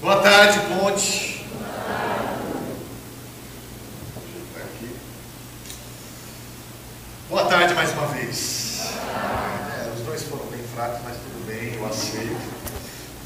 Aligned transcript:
Boa 0.00 0.16
tarde, 0.22 0.60
Ponte. 0.60 1.44
Boa 7.28 7.44
tarde 7.44 7.74
mais 7.74 7.92
uma 7.92 8.06
vez. 8.06 8.80
É, 8.82 9.92
os 9.94 10.00
dois 10.06 10.22
foram 10.22 10.46
bem 10.46 10.62
fracos, 10.74 11.00
mas 11.04 11.16
tudo 11.16 11.46
bem, 11.46 11.74
eu 11.74 11.86
aceito. 11.86 12.40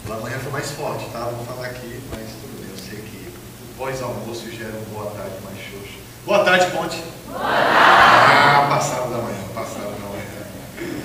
Pela 0.03 0.19
manhã 0.19 0.37
foi 0.41 0.51
mais 0.51 0.69
forte, 0.73 1.09
tá? 1.13 1.21
Vou 1.21 1.47
falar 1.47 1.67
aqui, 1.69 2.03
mas 2.11 2.29
tudo 2.41 2.61
bem. 2.61 2.71
Eu 2.71 2.77
sei 2.77 2.99
que 3.03 3.29
o 3.29 3.75
pós-almoço 3.79 4.51
gera 4.51 4.73
um 4.73 4.93
boa 4.93 5.13
tarde 5.13 5.37
mais 5.45 5.57
xoxo. 5.59 5.99
Boa 6.27 6.45
tarde, 6.45 6.67
Ponte. 6.73 6.97
Boa 7.29 7.39
tarde. 7.39 7.69
Ah, 7.71 8.67
passado 8.69 9.13
da 9.13 9.19
manhã, 9.19 9.45
passado 9.55 9.93
da 9.93 10.09
manhã. 10.09 11.05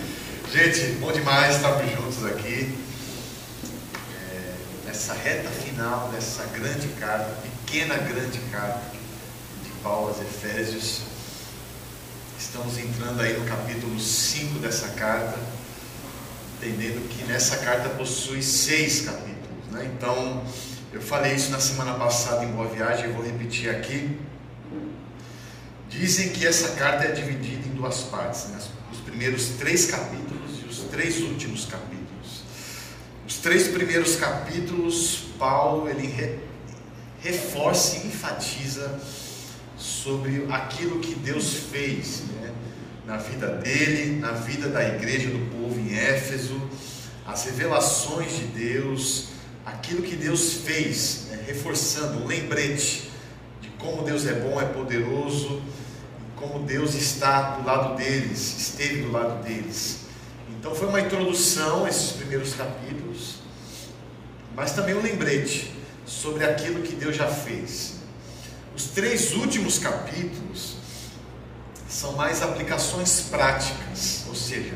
Gente, 0.52 0.94
bom 1.00 1.12
demais 1.12 1.58
estarmos 1.58 1.92
juntos 1.92 2.26
aqui 2.26 2.90
nessa 5.00 5.14
reta 5.14 5.50
final 5.50 6.10
dessa 6.12 6.44
grande 6.46 6.88
carta, 7.00 7.34
pequena 7.42 7.96
grande 7.96 8.37
carta 8.51 8.82
de 9.64 9.69
Paulo 9.82 10.09
aos 10.09 10.19
Efésios. 10.19 11.01
Estamos 12.37 12.78
entrando 12.78 13.21
aí 13.21 13.37
no 13.37 13.46
capítulo 13.46 14.00
5 14.00 14.59
dessa 14.59 14.89
carta, 14.89 15.37
nessa 17.39 17.56
carta 17.60 17.88
possui 17.88 18.43
seis 18.43 19.04
capítulos. 19.04 19.71
Né? 19.71 19.89
Então, 19.96 20.43
eu 20.92 21.02
falei 21.02 21.36
isso 21.36 21.52
na 21.52 21.60
semana 21.62 21.93
passada 21.93 22.43
em 22.43 22.52
Boa 22.52 22.68
Viagem 22.68 23.10
e 23.10 23.14
vou 23.14 23.24
repetir 23.24 23.70
aqui. 23.70 24.20
Dizem 25.88 26.32
que 26.32 26.46
essa 26.46 26.75
carta 26.75 27.06
é 27.06 27.14
dividida 27.14 27.65
em 27.65 27.71
duas 27.71 28.02
partes, 28.02 28.48
né? 28.50 28.60
os 28.92 29.00
primeiros 29.00 29.52
três 29.57 29.89
capítulos 29.89 30.62
e 30.62 30.65
os 30.65 30.79
três 30.92 31.21
últimos 31.21 31.64
capítulos. 31.64 32.44
Os 33.25 33.38
três 33.38 33.70
primeiros 33.70 34.17
capítulos, 34.17 35.28
Paulo 35.40 35.88
ele 35.88 36.08
re, 36.08 36.40
reforça 37.22 38.03
e 38.03 38.08
enfatiza 38.08 39.00
sobre 39.78 40.45
aquilo 40.52 41.00
que 41.00 41.16
Deus 41.16 41.54
fez 41.72 42.23
né? 42.42 42.52
na 43.08 43.16
vida 43.16 43.48
dele, 43.48 44.20
na 44.20 44.32
vida 44.34 44.67
da 44.67 44.86
igreja 44.86 45.30
do 45.30 45.40
povo 45.56 45.80
em 45.80 45.95
Éfeso, 45.95 46.69
as 47.32 47.46
revelações 47.46 48.36
de 48.38 48.46
Deus, 48.46 49.28
aquilo 49.66 50.02
que 50.02 50.16
Deus 50.16 50.54
fez, 50.66 51.28
né? 51.30 51.44
reforçando 51.46 52.24
um 52.24 52.26
lembrete 52.26 53.12
de 53.62 53.70
como 53.78 54.04
Deus 54.04 54.26
é 54.26 54.34
bom, 54.34 54.60
é 54.60 54.66
poderoso, 54.66 55.62
como 56.36 56.66
Deus 56.66 56.96
está 56.96 57.58
do 57.58 57.66
lado 57.66 57.96
deles, 57.96 58.58
esteve 58.58 59.04
do 59.04 59.12
lado 59.12 59.44
deles. 59.44 60.00
Então 60.50 60.74
foi 60.74 60.88
uma 60.88 61.00
introdução 61.00 61.88
esses 61.88 62.14
primeiros 62.14 62.56
capítulos, 62.56 63.36
mas 64.56 64.72
também 64.72 64.96
um 64.96 65.02
lembrete 65.02 65.72
sobre 66.06 66.44
aquilo 66.44 66.82
que 66.82 66.96
Deus 66.96 67.16
já 67.16 67.28
fez. 67.28 68.00
Os 68.76 68.86
três 68.86 69.34
últimos 69.36 69.78
capítulos 69.78 70.78
são 71.88 72.14
mais 72.14 72.42
aplicações 72.42 73.22
práticas, 73.30 74.24
ou 74.28 74.36
seja, 74.36 74.74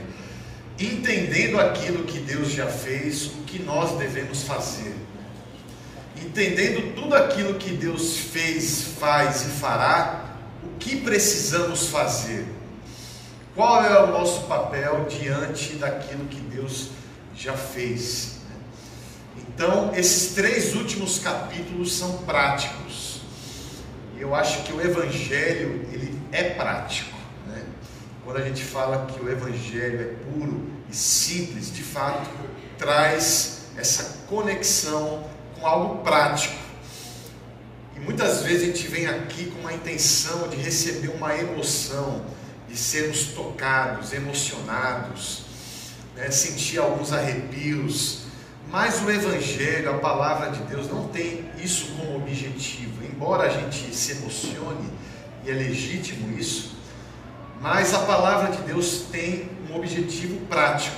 entendendo 0.80 1.60
aquilo 1.60 2.04
que 2.04 2.20
Deus 2.20 2.52
já 2.52 2.68
fez, 2.68 3.28
o 3.28 3.44
que 3.46 3.62
nós 3.62 3.98
devemos 3.98 4.44
fazer. 4.44 4.96
Entendendo 6.22 6.96
tudo 6.96 7.16
aquilo 7.16 7.56
que 7.56 7.72
Deus 7.72 8.18
fez, 8.18 8.94
faz 9.00 9.42
e 9.42 9.50
fará, 9.60 10.38
o 10.64 10.78
que 10.78 10.96
precisamos 10.98 11.88
fazer 11.88 12.46
qual 13.56 13.86
é 13.86 14.04
o 14.04 14.08
nosso 14.08 14.48
papel 14.48 15.06
diante 15.08 15.76
daquilo 15.76 16.26
que 16.26 16.40
Deus 16.40 16.90
já 17.36 17.54
fez? 17.54 18.40
Então, 19.38 19.94
esses 19.96 20.34
três 20.34 20.74
últimos 20.74 21.20
capítulos 21.20 21.94
são 21.94 22.18
práticos. 22.24 23.22
Eu 24.18 24.34
acho 24.34 24.64
que 24.64 24.74
o 24.74 24.82
Evangelho 24.82 25.88
ele 25.92 26.20
é 26.32 26.44
prático. 26.46 27.13
Quando 28.24 28.38
a 28.38 28.42
gente 28.42 28.64
fala 28.64 29.06
que 29.06 29.22
o 29.22 29.30
Evangelho 29.30 30.02
é 30.02 30.32
puro 30.32 30.70
e 30.90 30.96
simples, 30.96 31.74
de 31.74 31.84
fato, 31.84 32.30
traz 32.78 33.66
essa 33.76 34.26
conexão 34.28 35.28
com 35.60 35.68
algo 35.68 36.04
prático. 36.04 36.56
E 37.96 38.00
muitas 38.00 38.42
vezes 38.42 38.64
a 38.64 38.66
gente 38.68 38.88
vem 38.88 39.08
aqui 39.08 39.52
com 39.52 39.60
uma 39.60 39.74
intenção 39.74 40.48
de 40.48 40.56
receber 40.56 41.10
uma 41.10 41.36
emoção 41.36 42.26
de 42.68 42.78
sermos 42.78 43.28
tocados, 43.28 44.14
emocionados, 44.14 45.44
né, 46.16 46.32
sentir 46.32 46.80
alguns 46.80 47.12
arrepios. 47.12 48.24
Mas 48.70 49.02
o 49.02 49.12
Evangelho, 49.12 49.90
a 49.92 49.98
palavra 50.00 50.50
de 50.50 50.64
Deus, 50.64 50.90
não 50.90 51.10
tem 51.10 51.46
isso 51.62 51.88
como 51.98 52.16
objetivo. 52.16 53.04
Embora 53.04 53.44
a 53.44 53.50
gente 53.50 53.94
se 53.94 54.14
emocione, 54.14 54.90
e 55.46 55.52
é 55.52 55.54
legítimo 55.54 56.38
isso, 56.40 56.74
mas 57.64 57.94
a 57.94 58.00
palavra 58.00 58.52
de 58.52 58.62
Deus 58.64 59.06
tem 59.10 59.50
um 59.70 59.78
objetivo 59.78 60.46
prático. 60.48 60.98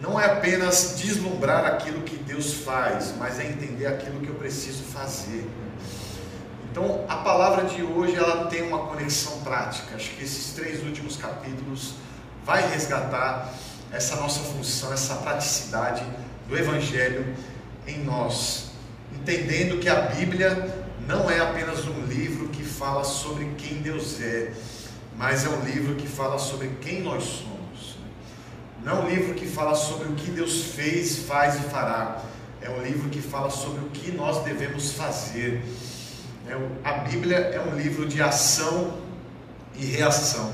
Não 0.00 0.18
é 0.18 0.26
apenas 0.26 0.94
deslumbrar 0.96 1.64
aquilo 1.64 2.02
que 2.02 2.14
Deus 2.16 2.54
faz, 2.54 3.12
mas 3.18 3.40
é 3.40 3.48
entender 3.48 3.86
aquilo 3.86 4.20
que 4.20 4.28
eu 4.28 4.36
preciso 4.36 4.84
fazer. 4.84 5.44
Então, 6.70 7.04
a 7.08 7.16
palavra 7.16 7.64
de 7.64 7.82
hoje 7.82 8.14
ela 8.14 8.46
tem 8.46 8.62
uma 8.62 8.86
conexão 8.86 9.40
prática. 9.40 9.96
Acho 9.96 10.10
que 10.10 10.22
esses 10.22 10.52
três 10.52 10.84
últimos 10.84 11.16
capítulos 11.16 11.94
vai 12.46 12.62
resgatar 12.70 13.52
essa 13.90 14.14
nossa 14.16 14.38
função, 14.38 14.92
essa 14.92 15.16
praticidade 15.16 16.04
do 16.48 16.56
evangelho 16.56 17.34
em 17.88 18.04
nós, 18.04 18.70
entendendo 19.12 19.80
que 19.80 19.88
a 19.88 19.96
Bíblia 20.02 20.86
não 21.08 21.28
é 21.28 21.40
apenas 21.40 21.84
um 21.86 22.04
livro 22.06 22.48
que 22.50 22.62
fala 22.62 23.02
sobre 23.02 23.46
quem 23.58 23.82
Deus 23.82 24.20
é, 24.20 24.52
mas 25.16 25.44
é 25.44 25.48
um 25.48 25.64
livro 25.64 25.94
que 25.94 26.06
fala 26.06 26.38
sobre 26.38 26.68
quem 26.80 27.02
nós 27.02 27.24
somos. 27.24 27.96
Não 28.84 28.92
é 28.92 29.04
um 29.04 29.08
livro 29.08 29.34
que 29.34 29.46
fala 29.46 29.74
sobre 29.74 30.08
o 30.08 30.14
que 30.14 30.30
Deus 30.30 30.64
fez, 30.74 31.20
faz 31.20 31.56
e 31.56 31.62
fará. 31.68 32.22
É 32.60 32.70
um 32.70 32.82
livro 32.82 33.08
que 33.10 33.20
fala 33.20 33.50
sobre 33.50 33.84
o 33.84 33.90
que 33.90 34.12
nós 34.12 34.42
devemos 34.44 34.92
fazer 34.92 35.62
é 36.48 36.56
a 36.84 36.92
Bíblia 36.98 37.36
é 37.36 37.60
um 37.60 37.76
livro 37.76 38.06
de 38.06 38.20
ação 38.20 38.98
e 39.76 39.84
reação. 39.84 40.52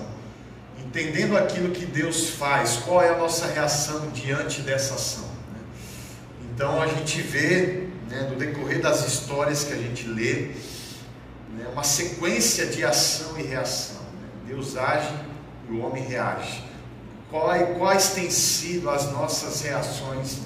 Entendendo 0.79 1.37
aquilo 1.37 1.71
que 1.71 1.87
Deus 1.87 2.31
faz, 2.31 2.77
qual 2.77 3.03
é 3.03 3.11
a 3.11 3.17
nossa 3.17 3.47
reação 3.47 4.11
diante 4.11 4.63
dessa 4.63 4.95
ação. 4.95 5.25
Né? 5.25 5.61
Então 6.55 6.81
a 6.81 6.87
gente 6.87 7.21
vê, 7.21 7.89
né, 8.09 8.29
no 8.31 8.37
decorrer 8.37 8.81
das 8.81 9.07
histórias 9.07 9.65
que 9.65 9.73
a 9.73 9.77
gente 9.77 10.07
lê, 10.07 10.53
né, 11.57 11.67
uma 11.73 11.85
sequência 11.85 12.67
de 12.67 12.85
ação 12.85 13.39
e 13.39 13.43
reação. 13.43 13.97
Deus 14.48 14.76
age 14.76 15.14
e 15.69 15.72
o 15.72 15.84
homem 15.84 16.03
reage. 16.03 16.64
Quais, 17.31 17.76
quais 17.76 18.10
têm 18.14 18.31
sido 18.31 18.88
as 18.88 19.12
nossas 19.12 19.60
reações 19.60 20.38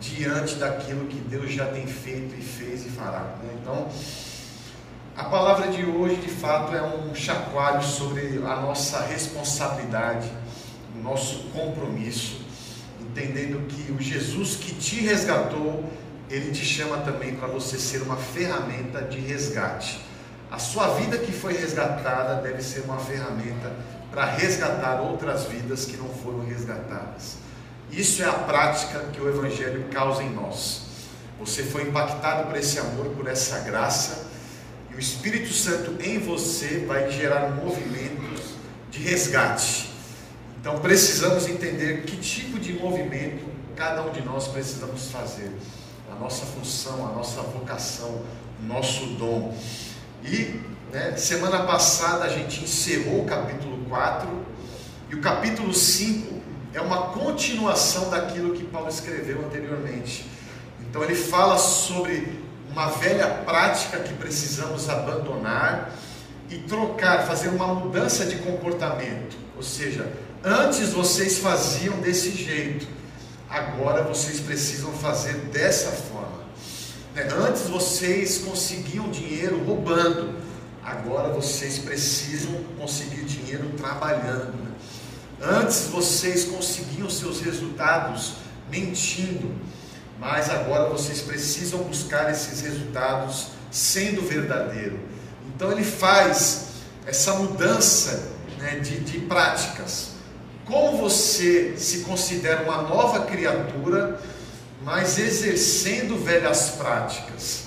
diante 0.00 0.56
daquilo 0.56 1.06
que 1.06 1.18
Deus 1.20 1.52
já 1.52 1.66
tem 1.66 1.86
feito 1.86 2.34
e 2.36 2.42
fez 2.42 2.84
e 2.84 2.88
fará? 2.88 3.36
Né? 3.42 3.56
Então, 3.62 3.88
a 5.16 5.24
palavra 5.24 5.68
de 5.68 5.86
hoje, 5.86 6.16
de 6.16 6.30
fato, 6.30 6.74
é 6.74 6.82
um 6.82 7.14
chacoalho 7.14 7.84
sobre 7.84 8.38
a 8.38 8.56
nossa 8.56 9.00
responsabilidade, 9.02 10.28
o 10.96 10.98
nosso 10.98 11.44
compromisso, 11.50 12.40
entendendo 13.00 13.64
que 13.68 13.92
o 13.92 14.00
Jesus 14.00 14.56
que 14.56 14.74
te 14.74 15.00
resgatou, 15.00 15.88
ele 16.28 16.50
te 16.50 16.64
chama 16.64 16.96
também 16.98 17.36
para 17.36 17.46
você 17.46 17.78
ser 17.78 18.02
uma 18.02 18.16
ferramenta 18.16 19.02
de 19.02 19.20
resgate. 19.20 20.00
A 20.54 20.58
sua 20.58 20.94
vida 20.94 21.18
que 21.18 21.32
foi 21.32 21.54
resgatada 21.54 22.40
deve 22.40 22.62
ser 22.62 22.82
uma 22.82 22.98
ferramenta 22.98 23.72
para 24.10 24.24
resgatar 24.24 25.00
outras 25.00 25.46
vidas 25.46 25.84
que 25.84 25.96
não 25.96 26.08
foram 26.08 26.46
resgatadas. 26.46 27.38
Isso 27.90 28.22
é 28.22 28.26
a 28.26 28.32
prática 28.32 29.00
que 29.12 29.20
o 29.20 29.28
Evangelho 29.28 29.86
causa 29.92 30.22
em 30.22 30.30
nós. 30.30 30.82
Você 31.40 31.64
foi 31.64 31.82
impactado 31.82 32.46
por 32.46 32.56
esse 32.56 32.78
amor, 32.78 33.06
por 33.16 33.26
essa 33.26 33.58
graça 33.60 34.34
o 34.94 34.98
Espírito 34.98 35.52
Santo 35.52 36.00
em 36.00 36.20
você 36.20 36.84
vai 36.86 37.10
gerar 37.10 37.46
um 37.46 37.64
movimento 37.64 38.40
de 38.90 39.00
resgate. 39.00 39.90
Então 40.60 40.78
precisamos 40.78 41.48
entender 41.48 42.02
que 42.02 42.16
tipo 42.16 42.60
de 42.60 42.74
movimento 42.74 43.44
cada 43.74 44.02
um 44.02 44.10
de 44.12 44.22
nós 44.22 44.46
precisamos 44.46 45.10
fazer. 45.10 45.50
A 46.12 46.14
nossa 46.14 46.46
função, 46.46 47.08
a 47.08 47.12
nossa 47.12 47.42
vocação, 47.42 48.22
o 48.60 48.66
nosso 48.66 49.06
dom. 49.16 49.52
E 50.24 50.58
né, 50.90 51.16
semana 51.16 51.64
passada 51.64 52.24
a 52.24 52.28
gente 52.28 52.64
encerrou 52.64 53.22
o 53.22 53.26
capítulo 53.26 53.84
4 53.88 54.28
e 55.10 55.14
o 55.14 55.20
capítulo 55.20 55.74
5 55.74 56.34
é 56.72 56.80
uma 56.80 57.08
continuação 57.08 58.08
daquilo 58.08 58.54
que 58.54 58.64
Paulo 58.64 58.88
escreveu 58.88 59.44
anteriormente. 59.44 60.26
Então 60.80 61.04
ele 61.04 61.14
fala 61.14 61.58
sobre 61.58 62.42
uma 62.70 62.86
velha 62.86 63.26
prática 63.44 64.00
que 64.00 64.14
precisamos 64.14 64.88
abandonar 64.88 65.92
e 66.48 66.58
trocar, 66.58 67.26
fazer 67.26 67.48
uma 67.48 67.66
mudança 67.66 68.24
de 68.24 68.36
comportamento. 68.36 69.36
Ou 69.56 69.62
seja, 69.62 70.10
antes 70.42 70.90
vocês 70.90 71.38
faziam 71.38 71.98
desse 71.98 72.30
jeito, 72.30 72.86
agora 73.48 74.02
vocês 74.02 74.40
precisam 74.40 74.92
fazer 74.92 75.34
dessa 75.52 75.90
forma. 75.90 76.13
Né? 77.14 77.28
Antes 77.32 77.62
vocês 77.68 78.38
conseguiam 78.38 79.10
dinheiro 79.10 79.62
roubando, 79.64 80.34
agora 80.82 81.28
vocês 81.28 81.78
precisam 81.78 82.52
conseguir 82.76 83.24
dinheiro 83.24 83.70
trabalhando. 83.76 84.52
Né? 84.52 84.72
Antes 85.40 85.86
vocês 85.86 86.44
conseguiam 86.44 87.08
seus 87.08 87.40
resultados 87.40 88.34
mentindo, 88.70 89.54
mas 90.18 90.50
agora 90.50 90.88
vocês 90.88 91.20
precisam 91.20 91.80
buscar 91.84 92.30
esses 92.30 92.60
resultados 92.62 93.48
sendo 93.70 94.22
verdadeiro. 94.22 94.98
Então 95.54 95.70
ele 95.70 95.84
faz 95.84 96.66
essa 97.06 97.34
mudança 97.34 98.32
né, 98.58 98.78
de, 98.78 99.00
de 99.00 99.18
práticas. 99.20 100.14
Como 100.64 100.96
você 100.96 101.74
se 101.76 102.00
considera 102.00 102.62
uma 102.62 102.82
nova 102.82 103.26
criatura, 103.26 104.18
mas 104.84 105.18
exercendo 105.18 106.22
velhas 106.22 106.70
práticas? 106.70 107.64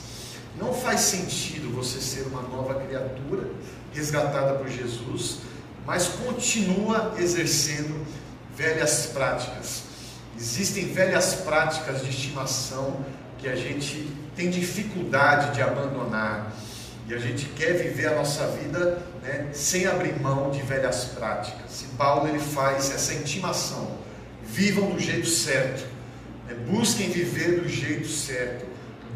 Não 0.60 0.74
faz 0.74 1.02
sentido 1.02 1.76
você 1.76 2.00
ser 2.00 2.28
uma 2.28 2.42
nova 2.42 2.76
criatura, 2.76 3.50
resgatada 3.94 4.54
por 4.54 4.70
Jesus, 4.70 5.40
mas 5.86 6.08
continua 6.08 7.16
exercendo 7.18 8.06
velhas 8.56 9.08
práticas. 9.08 9.84
Existem 10.38 10.94
velhas 10.94 11.36
práticas 11.36 12.04
de 12.04 12.10
estimação 12.10 13.04
que 13.40 13.48
a 13.48 13.56
gente 13.56 14.12
tem 14.36 14.50
dificuldade 14.50 15.56
de 15.56 15.62
abandonar 15.62 16.52
e 17.08 17.14
a 17.14 17.18
gente 17.18 17.46
quer 17.50 17.74
viver 17.74 18.08
a 18.08 18.16
nossa 18.16 18.46
vida 18.48 19.02
né, 19.24 19.50
sem 19.54 19.88
abrir 19.88 20.20
mão 20.20 20.52
de 20.52 20.62
velhas 20.62 21.06
práticas. 21.06 21.82
E 21.82 21.96
Paulo 21.96 22.28
ele 22.28 22.40
faz 22.40 22.92
essa 22.92 23.14
intimação: 23.14 23.98
vivam 24.44 24.92
do 24.92 25.00
jeito 25.00 25.28
certo, 25.28 25.86
busquem 26.56 27.10
viver 27.10 27.62
do 27.62 27.70
jeito 27.70 28.08
certo, 28.08 28.66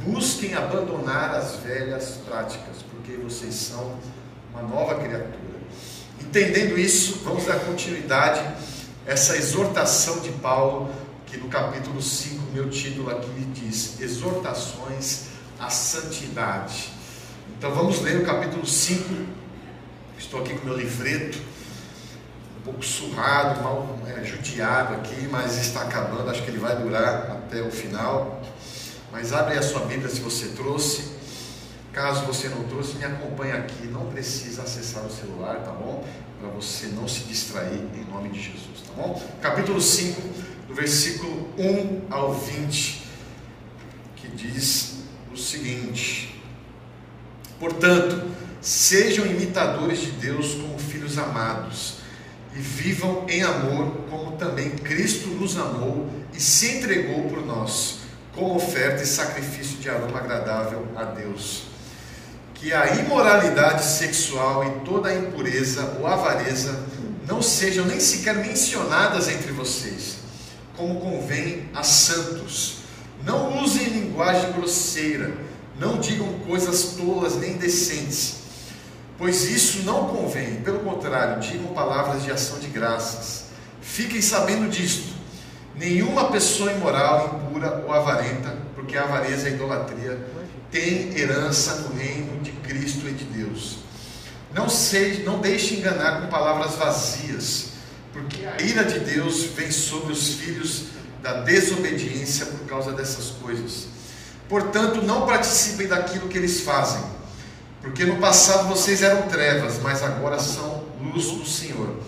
busquem 0.04 0.54
abandonar 0.54 1.36
as 1.36 1.58
velhas 1.58 2.20
práticas, 2.26 2.78
porque 2.90 3.14
vocês 3.18 3.54
são 3.54 3.98
uma 4.52 4.62
nova 4.62 4.96
criatura. 4.96 5.52
Entendendo 6.20 6.78
isso, 6.78 7.22
vamos 7.24 7.46
dar 7.46 7.60
continuidade 7.60 8.40
a 8.40 9.12
essa 9.12 9.36
exortação 9.36 10.20
de 10.20 10.30
Paulo, 10.34 10.90
que 11.26 11.38
no 11.38 11.48
capítulo 11.48 12.02
5, 12.02 12.52
meu 12.54 12.70
título 12.70 13.10
aqui 13.10 13.46
diz: 13.54 14.00
Exortações 14.00 15.28
à 15.60 15.70
Santidade. 15.70 16.90
Então 17.58 17.74
vamos 17.74 18.02
ler 18.02 18.22
o 18.22 18.26
capítulo 18.26 18.66
5. 18.66 19.14
Estou 20.18 20.42
aqui 20.42 20.54
com 20.54 20.66
meu 20.66 20.78
livreto, 20.78 21.38
um 22.62 22.64
pouco 22.64 22.86
surrado, 22.86 23.62
mal 23.64 24.00
é, 24.06 24.24
judiado 24.24 24.94
aqui, 24.94 25.28
mas 25.32 25.58
está 25.58 25.82
acabando. 25.82 26.30
Acho 26.30 26.44
que 26.44 26.52
ele 26.52 26.60
vai 26.60 26.76
durar 26.76 27.32
até 27.32 27.62
o 27.62 27.72
final. 27.72 28.40
Mas 29.12 29.34
abre 29.34 29.58
a 29.58 29.64
sua 29.64 29.82
Bíblia 29.82 30.08
se 30.08 30.22
você 30.22 30.50
trouxe. 30.50 31.12
Caso 31.92 32.24
você 32.26 32.48
não 32.50 32.64
trouxe, 32.66 32.96
me 32.98 33.04
acompanhe 33.04 33.54
aqui. 33.54 33.88
Não 33.88 34.06
precisa 34.06 34.62
acessar 34.62 35.04
o 35.04 35.10
celular, 35.10 35.56
tá 35.58 35.72
bom? 35.72 36.06
Para 36.40 36.50
você 36.50 36.88
não 36.88 37.08
se 37.08 37.22
distrair 37.22 37.84
em 37.96 38.06
nome 38.12 38.30
de 38.30 38.40
Jesus, 38.40 38.82
tá 38.88 38.94
bom? 38.96 39.22
Capítulo 39.42 39.82
5, 39.82 40.22
do 40.68 40.76
versículo 40.76 41.50
1 41.58 42.06
ao 42.12 42.34
20, 42.34 43.08
que 44.16 44.28
diz 44.28 45.00
o 45.34 45.38
seguinte: 45.38 46.40
Portanto, 47.60 48.30
sejam 48.62 49.26
imitadores 49.26 50.00
de 50.00 50.12
Deus 50.12 50.54
como 50.54 50.78
filhos 50.78 51.18
amados 51.18 52.01
e 52.56 52.60
vivam 52.60 53.26
em 53.30 53.44
amor, 53.44 54.06
como 54.10 54.34
também 54.38 54.70
Cristo 54.72 55.30
nos 55.30 55.58
amou 55.58 56.10
e 56.34 56.40
se 56.40 56.78
entregou 56.78 57.30
por 57.30 57.46
nós, 57.46 58.00
como 58.36 58.56
oferta 58.56 59.04
e 59.04 59.06
sacrifício 59.06 59.78
de 59.78 59.90
aroma 59.90 60.20
agradável 60.20 60.88
a 60.96 61.04
Deus. 61.04 61.64
Que 62.54 62.74
a 62.74 62.96
imoralidade 62.96 63.84
sexual 63.84 64.64
e 64.66 64.86
toda 64.86 65.10
a 65.10 65.16
impureza 65.16 65.98
ou 66.00 66.08
avareza 66.08 66.86
não 67.28 67.42
sejam 67.42 67.86
nem 67.86 68.00
sequer 68.00 68.36
mencionadas 68.36 69.30
entre 69.30 69.52
vocês, 69.52 70.18
como 70.78 71.00
convém 71.00 71.70
a 71.74 71.84
santos. 71.84 72.82
Não 73.26 73.64
usem 73.64 73.86
linguagem 73.86 74.52
grosseira 74.52 75.32
não 75.82 76.00
digam 76.00 76.32
coisas 76.46 76.96
tolas 76.96 77.38
nem 77.38 77.54
indecentes, 77.54 78.41
pois 79.22 79.44
isso 79.44 79.84
não 79.84 80.08
convém. 80.08 80.56
Pelo 80.62 80.80
contrário, 80.80 81.40
digam 81.40 81.68
palavras 81.76 82.24
de 82.24 82.32
ação 82.32 82.58
de 82.58 82.66
graças. 82.66 83.44
Fiquem 83.80 84.20
sabendo 84.20 84.68
disto: 84.68 85.14
nenhuma 85.76 86.32
pessoa 86.32 86.72
imoral, 86.72 87.40
impura 87.44 87.86
ou 87.86 87.94
avarenta, 87.94 88.58
porque 88.74 88.98
a 88.98 89.04
avareza 89.04 89.48
e 89.48 89.52
a 89.52 89.56
idolatria, 89.56 90.20
tem 90.72 91.16
herança 91.16 91.76
no 91.76 91.96
reino 91.96 92.42
de 92.42 92.52
Cristo 92.52 93.08
e 93.08 93.12
de 93.12 93.26
Deus. 93.26 93.78
Não, 94.56 94.68
sei, 94.68 95.24
não 95.24 95.40
deixe 95.40 95.76
enganar 95.76 96.22
com 96.22 96.28
palavras 96.28 96.74
vazias, 96.74 97.74
porque 98.12 98.44
a 98.44 98.60
ira 98.60 98.84
de 98.84 99.02
Deus 99.02 99.44
vem 99.56 99.70
sobre 99.70 100.14
os 100.14 100.34
filhos 100.34 100.86
da 101.22 101.42
desobediência 101.42 102.48
por 102.48 102.66
causa 102.66 102.92
dessas 102.92 103.30
coisas. 103.40 103.86
Portanto, 104.50 105.04
não 105.04 105.28
participem 105.28 105.88
daquilo 105.88 106.28
que 106.28 106.40
eles 106.40 106.62
fazem, 106.62 107.04
porque 107.82 108.06
no 108.06 108.18
passado 108.18 108.68
vocês 108.68 109.02
eram 109.02 109.24
trevas, 109.24 109.80
mas 109.80 110.04
agora 110.04 110.40
são 110.40 110.84
luz 111.02 111.32
do 111.32 111.46
Senhor. 111.46 112.00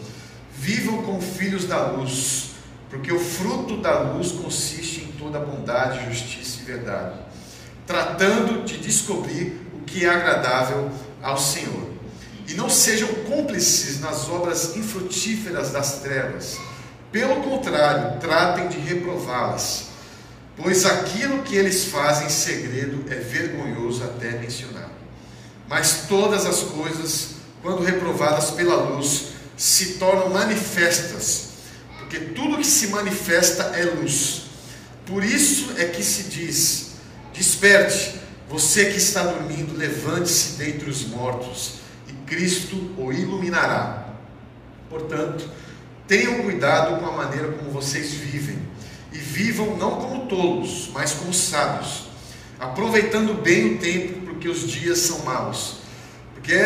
Vivam 0.56 1.02
como 1.04 1.22
filhos 1.22 1.66
da 1.66 1.88
luz, 1.88 2.52
porque 2.90 3.12
o 3.12 3.20
fruto 3.20 3.78
da 3.78 4.00
luz 4.00 4.32
consiste 4.32 5.02
em 5.02 5.12
toda 5.14 5.40
bondade, 5.40 6.06
justiça 6.06 6.60
e 6.62 6.66
verdade, 6.66 7.20
tratando 7.88 8.64
de 8.64 8.78
descobrir 8.78 9.62
o 9.74 9.84
que 9.84 10.06
é 10.06 10.10
agradável 10.10 10.90
ao 11.22 11.38
Senhor. 11.38 11.92
E 12.48 12.54
não 12.54 12.70
sejam 12.70 13.08
cúmplices 13.26 14.00
nas 14.00 14.30
obras 14.30 14.76
infrutíferas 14.76 15.72
das 15.72 16.02
trevas. 16.02 16.60
Pelo 17.12 17.42
contrário, 17.42 18.20
tratem 18.20 18.68
de 18.68 18.78
reprová-las 18.78 19.94
pois 20.58 20.86
aquilo 20.86 21.42
que 21.44 21.56
eles 21.56 21.86
fazem 21.86 22.28
em 22.28 22.30
segredo 22.30 23.04
é 23.12 23.16
vergonhoso 23.16 24.04
até 24.04 24.38
mencionar. 24.38 24.90
Mas 25.68 26.06
todas 26.08 26.46
as 26.46 26.60
coisas, 26.62 27.36
quando 27.62 27.84
reprovadas 27.84 28.52
pela 28.52 28.76
luz, 28.76 29.34
se 29.56 29.94
tornam 29.94 30.30
manifestas, 30.30 31.50
porque 32.00 32.20
tudo 32.20 32.58
que 32.58 32.68
se 32.68 32.88
manifesta 32.88 33.64
é 33.76 33.84
luz. 33.84 34.44
Por 35.06 35.24
isso 35.24 35.74
é 35.78 35.86
que 35.86 36.04
se 36.04 36.24
diz: 36.24 36.92
Desperte, 37.34 38.20
você 38.50 38.86
que 38.86 38.98
está 38.98 39.24
dormindo, 39.24 39.78
levante-se 39.78 40.58
dentre 40.58 40.90
os 40.90 41.06
mortos, 41.06 41.76
e 42.08 42.14
Cristo 42.28 42.76
o 42.98 43.12
iluminará. 43.12 44.14
Portanto, 44.90 45.50
tenham 46.08 46.44
cuidado 46.44 47.00
com 47.00 47.06
a 47.08 47.12
maneira 47.12 47.52
como 47.54 47.72
vocês 47.72 48.12
vivem 48.12 48.60
e 49.12 49.18
vivam 49.18 49.78
não 49.78 49.96
como 49.96 50.28
tolos, 50.28 50.90
mas 50.94 51.14
como 51.14 51.34
sábios, 51.34 52.06
aproveitando 52.60 53.42
bem 53.42 53.76
o 53.76 53.78
tempo, 53.80 54.23
porque 54.44 54.50
os 54.50 54.70
dias 54.70 55.00
são 55.00 55.20
maus. 55.20 55.78
Porque 56.34 56.58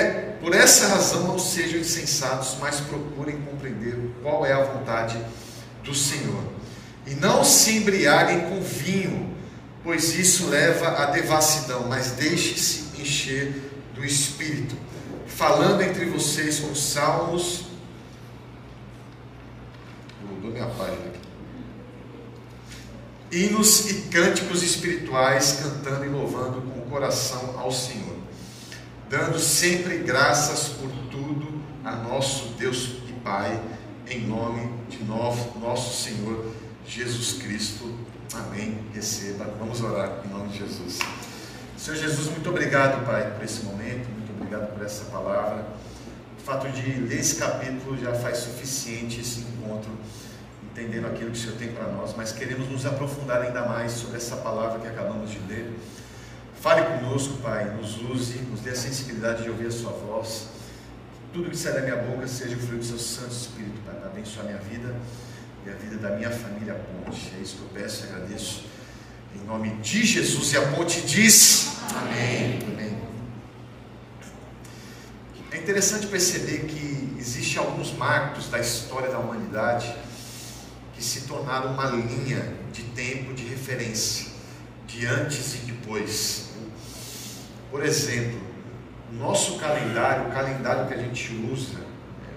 por 0.42 0.56
essa 0.56 0.88
razão 0.88 1.28
não 1.28 1.38
sejam 1.38 1.80
insensatos, 1.80 2.58
mas 2.60 2.80
procurem 2.80 3.40
compreender 3.42 3.96
qual 4.24 4.44
é 4.44 4.52
a 4.52 4.64
vontade 4.64 5.24
do 5.84 5.94
Senhor. 5.94 6.44
E 7.06 7.14
não 7.14 7.44
se 7.44 7.78
embriaguem 7.78 8.50
com 8.50 8.60
vinho, 8.62 9.38
pois 9.84 10.16
isso 10.18 10.48
leva 10.48 10.88
à 10.88 11.06
devassidão, 11.12 11.88
mas 11.88 12.14
deixe-se 12.14 13.00
encher 13.00 13.54
do 13.94 14.04
Espírito, 14.04 14.76
falando 15.28 15.84
entre 15.84 16.06
vocês 16.06 16.60
com 16.60 16.74
salmos. 16.74 17.66
Mudou 20.28 20.50
minha 20.50 20.66
página 20.66 20.98
aqui 21.10 21.28
hinos 23.32 23.90
e 23.90 23.94
cânticos 24.04 24.64
espirituais, 24.64 25.60
cantando 25.62 26.06
e 26.06 26.10
louvando 26.10 26.62
com 26.62 26.77
coração 26.90 27.60
ao 27.60 27.72
Senhor, 27.72 28.18
dando 29.10 29.40
sempre 29.40 30.00
graças 30.00 30.70
por 30.70 30.90
tudo 31.12 31.62
a 31.84 31.96
nosso 31.96 32.50
Deus 32.58 32.98
e 33.08 33.14
Pai, 33.24 33.62
em 34.10 34.26
nome 34.26 34.70
de 34.90 35.04
nosso 35.04 36.04
Senhor 36.04 36.52
Jesus 36.86 37.42
Cristo. 37.42 37.94
Amém. 38.34 38.80
Receba. 38.94 39.46
Vamos 39.60 39.82
orar 39.82 40.22
em 40.26 40.30
nome 40.30 40.50
de 40.50 40.60
Jesus. 40.60 41.00
Senhor 41.78 41.98
Jesus, 41.98 42.30
muito 42.30 42.50
obrigado, 42.50 43.06
Pai, 43.06 43.32
por 43.32 43.44
esse 43.44 43.64
momento, 43.64 44.10
muito 44.10 44.32
obrigado 44.34 44.74
por 44.74 44.86
essa 44.86 45.06
palavra. 45.06 45.66
O 46.40 46.42
fato 46.44 46.70
de 46.70 46.82
ler 46.82 47.20
esse 47.20 47.36
capítulo 47.36 47.98
já 47.98 48.14
faz 48.14 48.38
suficiente 48.40 49.22
esse 49.22 49.42
encontro 49.42 49.92
entendendo 50.78 51.08
aquilo 51.08 51.32
que 51.32 51.38
o 51.38 51.42
Senhor 51.42 51.58
tem 51.58 51.72
para 51.72 51.88
nós, 51.88 52.14
mas 52.16 52.32
queremos 52.32 52.70
nos 52.70 52.86
aprofundar 52.86 53.42
ainda 53.42 53.66
mais 53.66 53.94
sobre 53.94 54.18
essa 54.18 54.36
palavra 54.38 54.80
que 54.80 54.88
acabamos 54.88 55.32
de 55.32 55.40
ler. 55.48 55.74
Fale 56.60 56.82
conosco, 56.84 57.38
Pai, 57.38 57.66
nos 57.76 58.02
use, 58.02 58.40
nos 58.40 58.62
dê 58.62 58.72
a 58.72 58.76
sensibilidade 58.76 59.44
de 59.44 59.50
ouvir 59.50 59.68
a 59.68 59.72
Sua 59.72 59.92
voz. 59.92 60.48
Que 61.14 61.38
tudo 61.38 61.52
que 61.52 61.58
sai 61.58 61.74
da 61.74 61.82
minha 61.82 61.98
boca 61.98 62.28
seja 62.28 62.56
o 62.56 62.60
fruto 62.60 62.78
do 62.78 62.86
Seu 62.86 62.98
Santo 62.98 63.32
Espírito, 63.32 63.80
Pai, 63.86 63.96
para 63.96 64.10
abençoar 64.10 64.46
minha 64.46 64.58
vida 64.58 64.96
e 65.66 65.70
a 65.70 65.74
vida 65.74 65.98
da 65.98 66.16
minha 66.16 66.32
família 66.32 66.74
Ponte. 66.74 67.32
É 67.38 67.42
isso 67.42 67.58
que 67.58 67.62
eu 67.62 67.82
peço 67.82 68.06
e 68.06 68.10
agradeço. 68.10 68.66
Em 69.36 69.46
nome 69.46 69.70
de 69.82 70.04
Jesus, 70.04 70.52
e 70.54 70.58
a 70.58 70.62
Ponte 70.72 71.02
diz: 71.02 71.78
Amém. 71.96 72.60
Amém. 72.68 72.98
É 75.52 75.58
interessante 75.58 76.08
perceber 76.08 76.66
que 76.66 77.18
existem 77.20 77.60
alguns 77.60 77.92
marcos 77.94 78.50
da 78.50 78.60
história 78.60 79.10
da 79.12 79.20
humanidade 79.20 79.94
que 80.94 81.04
se 81.04 81.22
tornaram 81.22 81.74
uma 81.74 81.86
linha 81.86 82.52
de 82.74 82.82
tempo 82.84 83.36
de 83.36 83.46
referência 83.46 84.37
de 84.88 85.06
antes 85.06 85.56
e 85.56 85.58
depois. 85.60 86.50
Por 87.70 87.86
exemplo, 87.86 88.40
nosso 89.12 89.60
calendário, 89.60 90.28
o 90.28 90.32
calendário 90.32 90.88
que 90.88 90.94
a 90.94 90.98
gente 90.98 91.36
usa, 91.52 91.80
é, 91.80 91.84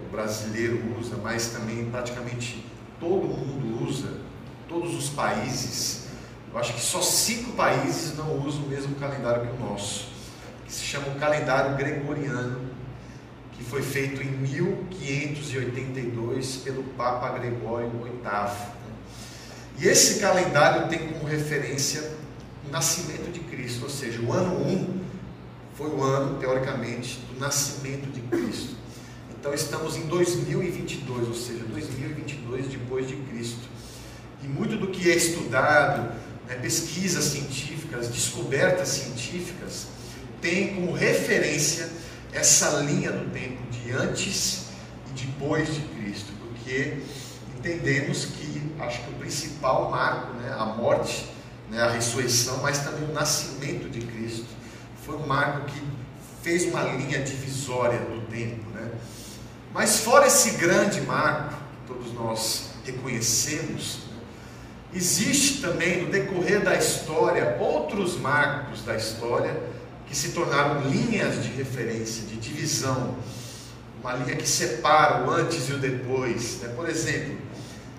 o 0.06 0.10
brasileiro 0.10 0.98
usa, 0.98 1.16
mas 1.16 1.48
também 1.48 1.90
praticamente 1.90 2.66
todo 2.98 3.28
mundo 3.28 3.86
usa, 3.88 4.18
todos 4.68 4.94
os 4.94 5.08
países, 5.08 6.08
eu 6.52 6.58
acho 6.58 6.74
que 6.74 6.80
só 6.80 7.00
cinco 7.00 7.52
países 7.52 8.16
não 8.16 8.44
usam 8.44 8.64
o 8.64 8.68
mesmo 8.68 8.96
calendário 8.96 9.46
que 9.46 9.52
o 9.52 9.58
nosso, 9.58 10.08
que 10.66 10.72
se 10.72 10.84
chama 10.84 11.06
o 11.08 11.14
calendário 11.14 11.76
gregoriano, 11.76 12.68
que 13.52 13.62
foi 13.64 13.82
feito 13.82 14.22
em 14.22 14.30
1582 14.30 16.56
pelo 16.56 16.82
Papa 16.82 17.30
Gregório 17.38 17.90
VIII. 17.90 18.80
E 19.78 19.86
esse 19.86 20.20
calendário 20.20 20.88
tem 20.88 21.08
como 21.08 21.24
referência 21.24 22.19
nascimento 22.68 23.32
de 23.32 23.40
Cristo, 23.40 23.84
ou 23.84 23.90
seja, 23.90 24.20
o 24.20 24.32
ano 24.32 24.66
1 24.66 25.00
foi 25.74 25.88
o 25.88 26.02
ano, 26.02 26.38
teoricamente, 26.38 27.20
do 27.32 27.40
nascimento 27.40 28.12
de 28.12 28.20
Cristo. 28.22 28.76
Então 29.38 29.54
estamos 29.54 29.96
em 29.96 30.06
2022, 30.06 31.28
ou 31.28 31.34
seja, 31.34 31.64
2022 31.64 32.66
depois 32.66 33.08
de 33.08 33.16
Cristo. 33.16 33.68
E 34.42 34.46
muito 34.46 34.76
do 34.76 34.88
que 34.88 35.10
é 35.10 35.14
estudado, 35.14 36.12
né, 36.46 36.56
pesquisas 36.56 37.24
científicas, 37.24 38.08
descobertas 38.08 38.88
científicas, 38.88 39.86
tem 40.40 40.74
como 40.74 40.92
referência 40.92 41.88
essa 42.32 42.80
linha 42.80 43.10
do 43.12 43.30
tempo 43.32 43.62
de 43.70 43.92
antes 43.92 44.66
e 45.08 45.26
depois 45.26 45.74
de 45.74 45.80
Cristo, 45.80 46.32
porque 46.40 46.98
entendemos 47.58 48.26
que 48.26 48.62
acho 48.78 49.02
que 49.02 49.10
o 49.10 49.14
principal 49.14 49.90
marco, 49.90 50.34
né, 50.34 50.54
a 50.58 50.64
morte, 50.66 51.26
né, 51.70 51.80
a 51.80 51.90
ressurreição, 51.90 52.58
mas 52.58 52.80
também 52.80 53.08
o 53.08 53.12
nascimento 53.12 53.88
de 53.88 54.00
Cristo, 54.00 54.46
foi 55.06 55.16
um 55.16 55.26
marco 55.26 55.66
que 55.66 55.80
fez 56.42 56.64
uma 56.64 56.82
linha 56.82 57.20
divisória 57.20 57.98
do 57.98 58.26
tempo, 58.26 58.68
né? 58.70 58.90
Mas 59.72 60.00
fora 60.00 60.26
esse 60.26 60.52
grande 60.52 61.00
marco 61.02 61.54
que 61.54 61.94
todos 61.94 62.12
nós 62.12 62.70
reconhecemos, 62.84 64.00
existe 64.92 65.60
também 65.60 66.02
no 66.02 66.10
decorrer 66.10 66.62
da 66.62 66.74
história 66.74 67.56
outros 67.60 68.18
marcos 68.18 68.82
da 68.82 68.96
história 68.96 69.56
que 70.06 70.16
se 70.16 70.30
tornaram 70.30 70.80
linhas 70.88 71.40
de 71.42 71.50
referência, 71.50 72.26
de 72.26 72.36
divisão, 72.36 73.16
uma 74.02 74.14
linha 74.14 74.34
que 74.34 74.48
separa 74.48 75.24
o 75.24 75.30
antes 75.30 75.68
e 75.68 75.72
o 75.74 75.78
depois. 75.78 76.60
Né? 76.60 76.72
Por 76.74 76.88
exemplo, 76.88 77.38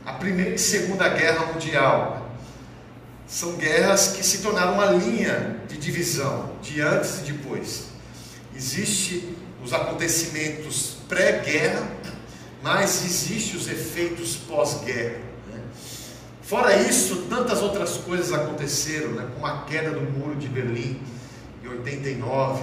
a 0.06 0.14
Primeira 0.14 0.56
e 0.56 0.60
Segunda 0.60 1.08
Guerra 1.08 1.46
Mundial 1.54 2.21
são 3.32 3.54
guerras 3.54 4.10
que 4.10 4.26
se 4.26 4.40
tornaram 4.40 4.74
uma 4.74 4.88
linha 4.88 5.62
de 5.70 5.78
divisão, 5.78 6.52
de 6.62 6.82
antes 6.82 7.20
e 7.20 7.32
depois. 7.32 7.86
Existe 8.54 9.38
os 9.64 9.72
acontecimentos 9.72 10.98
pré-guerra, 11.08 11.88
mas 12.62 13.06
existe 13.06 13.56
os 13.56 13.70
efeitos 13.70 14.36
pós-guerra. 14.36 15.22
Né? 15.50 15.62
Fora 16.42 16.76
isso, 16.76 17.28
tantas 17.30 17.62
outras 17.62 17.96
coisas 17.96 18.34
aconteceram, 18.34 19.14
né? 19.14 19.26
como 19.34 19.46
a 19.46 19.64
queda 19.64 19.92
do 19.92 20.02
muro 20.02 20.36
de 20.36 20.50
Berlim 20.50 21.00
em 21.64 21.68
89. 21.70 22.62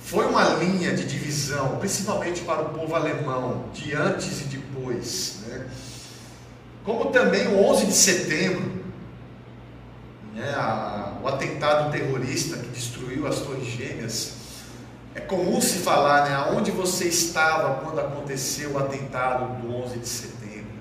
Foi 0.00 0.26
uma 0.26 0.56
linha 0.56 0.92
de 0.92 1.04
divisão, 1.04 1.78
principalmente 1.78 2.40
para 2.40 2.62
o 2.62 2.70
povo 2.70 2.96
alemão, 2.96 3.66
de 3.72 3.94
antes 3.94 4.40
e 4.40 4.44
depois. 4.46 5.36
Né? 5.46 5.68
Como 6.82 7.12
também 7.12 7.46
o 7.46 7.64
11 7.64 7.86
de 7.86 7.94
setembro, 7.94 8.83
né? 10.34 10.52
a, 10.54 11.18
o 11.22 11.28
atentado 11.28 11.92
terrorista 11.92 12.56
que 12.58 12.68
destruiu 12.68 13.26
as 13.26 13.38
Torres 13.38 13.66
Gêmeas 13.66 14.32
é 15.14 15.20
comum 15.20 15.60
se 15.60 15.78
falar, 15.78 16.28
né, 16.28 16.34
aonde 16.34 16.72
você 16.72 17.04
estava 17.04 17.80
quando 17.84 18.00
aconteceu 18.00 18.72
o 18.72 18.78
atentado 18.78 19.62
do 19.62 19.72
11 19.72 19.98
de 20.00 20.08
setembro. 20.08 20.74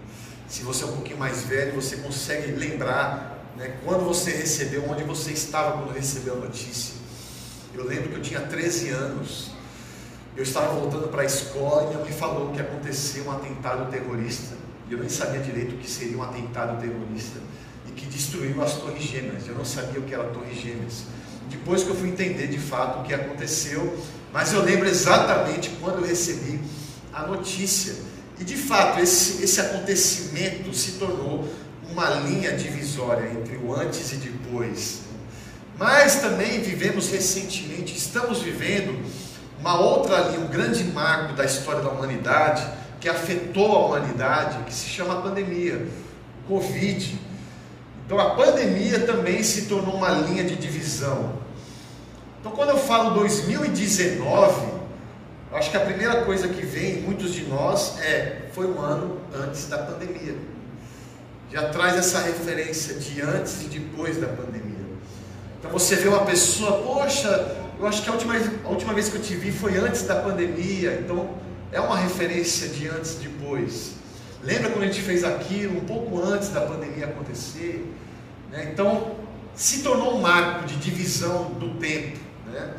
Se 0.48 0.64
você 0.64 0.84
é 0.84 0.88
um 0.88 0.94
pouquinho 0.94 1.20
mais 1.20 1.44
velho, 1.44 1.74
você 1.74 1.98
consegue 1.98 2.52
lembrar, 2.52 3.38
né, 3.56 3.78
quando 3.86 4.04
você 4.04 4.32
recebeu, 4.32 4.90
onde 4.90 5.04
você 5.04 5.32
estava 5.32 5.78
quando 5.78 5.94
recebeu 5.94 6.34
a 6.34 6.38
notícia. 6.38 6.96
Eu 7.76 7.86
lembro 7.86 8.10
que 8.10 8.16
eu 8.16 8.22
tinha 8.24 8.42
13 8.42 8.90
anos, 8.90 9.52
eu 10.36 10.42
estava 10.42 10.74
voltando 10.74 11.10
para 11.10 11.22
a 11.22 11.26
escola 11.26 11.84
e 11.84 11.88
minha 11.90 12.00
mãe 12.00 12.12
falou 12.12 12.52
que 12.52 12.60
aconteceu 12.60 13.26
um 13.26 13.32
atentado 13.32 13.92
terrorista. 13.92 14.56
E 14.90 14.94
eu 14.94 15.00
nem 15.00 15.10
sabia 15.10 15.42
direito 15.42 15.76
o 15.76 15.78
que 15.78 15.90
seria 15.90 16.18
um 16.18 16.24
atentado 16.24 16.82
terrorista 16.82 17.40
que 17.96 18.06
destruiu 18.06 18.62
as 18.64 18.74
Torres 18.74 19.04
Gêmeas. 19.04 19.48
Eu 19.48 19.56
não 19.56 19.66
sabia 19.66 20.00
o 20.00 20.04
que 20.04 20.14
era 20.14 20.24
Torres 20.26 20.60
Gêmeas. 20.60 21.04
Depois 21.50 21.84
que 21.84 21.90
eu 21.90 21.96
fui 21.96 22.10
entender 22.10 22.48
de 22.48 22.58
fato 22.58 23.00
o 23.00 23.04
que 23.04 23.14
aconteceu, 23.14 23.98
mas 24.32 24.54
eu 24.54 24.64
lembro 24.64 24.88
exatamente 24.88 25.70
quando 25.82 26.00
eu 26.00 26.08
recebi 26.08 26.60
a 27.14 27.28
notícia. 27.28 27.96
E 28.40 28.44
de 28.44 28.56
fato, 28.56 29.00
esse, 29.00 29.44
esse 29.44 29.62
acontecimento 29.62 30.74
se 30.74 30.94
tornou 30.94 31.48
uma 31.90 32.10
linha 32.10 32.54
divisória 32.54 33.30
entre 33.32 33.58
o 33.58 33.74
antes 33.74 34.12
e 34.14 34.16
depois. 34.16 35.02
Mas 35.78 36.22
também 36.22 36.62
vivemos 36.62 37.10
recentemente, 37.10 37.96
estamos 37.96 38.42
vivendo 38.42 39.04
uma 39.60 39.80
outra 39.80 40.20
linha, 40.30 40.40
um 40.40 40.48
grande 40.48 40.84
marco 40.84 41.34
da 41.34 41.46
história 41.46 41.82
da 41.82 41.90
humanidade, 41.90 42.66
que 43.00 43.08
afetou 43.08 43.76
a 43.76 43.86
humanidade, 43.86 44.64
que 44.64 44.74
se 44.74 44.88
chama 44.88 45.22
pandemia, 45.22 45.88
Covid. 46.48 47.20
Então 48.14 48.28
a 48.28 48.36
pandemia 48.36 49.00
também 49.08 49.42
se 49.42 49.64
tornou 49.64 49.96
uma 49.96 50.10
linha 50.10 50.44
de 50.44 50.56
divisão. 50.56 51.34
Então, 52.40 52.52
quando 52.52 52.70
eu 52.70 52.78
falo 52.78 53.16
2019, 53.16 54.68
acho 55.52 55.72
que 55.72 55.78
a 55.78 55.80
primeira 55.80 56.24
coisa 56.24 56.48
que 56.48 56.64
vem 56.64 57.00
em 57.00 57.02
muitos 57.02 57.34
de 57.34 57.44
nós 57.46 58.00
é: 58.02 58.50
foi 58.54 58.68
um 58.68 58.80
ano 58.80 59.20
antes 59.34 59.68
da 59.68 59.80
pandemia. 59.80 60.36
Já 61.52 61.70
traz 61.70 61.96
essa 61.96 62.20
referência 62.20 62.94
de 63.00 63.20
antes 63.20 63.64
e 63.64 63.66
depois 63.66 64.18
da 64.18 64.28
pandemia. 64.28 64.86
Então, 65.58 65.72
você 65.72 65.96
vê 65.96 66.08
uma 66.08 66.24
pessoa, 66.24 66.84
poxa, 66.84 67.58
eu 67.80 67.88
acho 67.88 68.04
que 68.04 68.10
a 68.10 68.14
última, 68.14 68.36
a 68.64 68.70
última 68.70 68.94
vez 68.94 69.10
que 69.10 69.16
eu 69.18 69.22
te 69.24 69.34
vi 69.34 69.52
foi 69.52 69.76
antes 69.78 70.04
da 70.04 70.18
pandemia. 70.18 71.00
Então, 71.04 71.32
é 71.72 71.80
uma 71.80 71.98
referência 71.98 72.68
de 72.68 72.88
antes 72.90 73.16
e 73.16 73.28
depois. 73.28 74.03
Lembra 74.44 74.72
quando 74.72 74.84
a 74.84 74.88
gente 74.88 75.02
fez 75.02 75.24
aquilo 75.24 75.78
um 75.78 75.86
pouco 75.86 76.22
antes 76.22 76.50
da 76.50 76.62
pandemia 76.62 77.06
acontecer? 77.06 77.94
Né? 78.52 78.70
Então, 78.74 79.16
se 79.56 79.82
tornou 79.84 80.18
um 80.18 80.22
marco 80.22 80.66
de 80.66 80.76
divisão 80.76 81.52
do 81.54 81.80
tempo. 81.80 82.20
Né? 82.48 82.74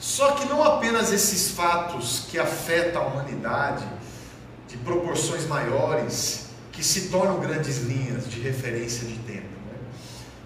Só 0.00 0.32
que 0.32 0.46
não 0.48 0.64
apenas 0.64 1.12
esses 1.12 1.52
fatos 1.52 2.26
que 2.28 2.38
afetam 2.38 3.02
a 3.02 3.06
humanidade 3.06 3.84
de 4.68 4.76
proporções 4.78 5.46
maiores, 5.46 6.46
que 6.72 6.82
se 6.82 7.02
tornam 7.02 7.38
grandes 7.38 7.78
linhas 7.84 8.28
de 8.28 8.40
referência 8.40 9.06
de 9.06 9.16
tempo. 9.18 9.46
Né? 9.66 9.78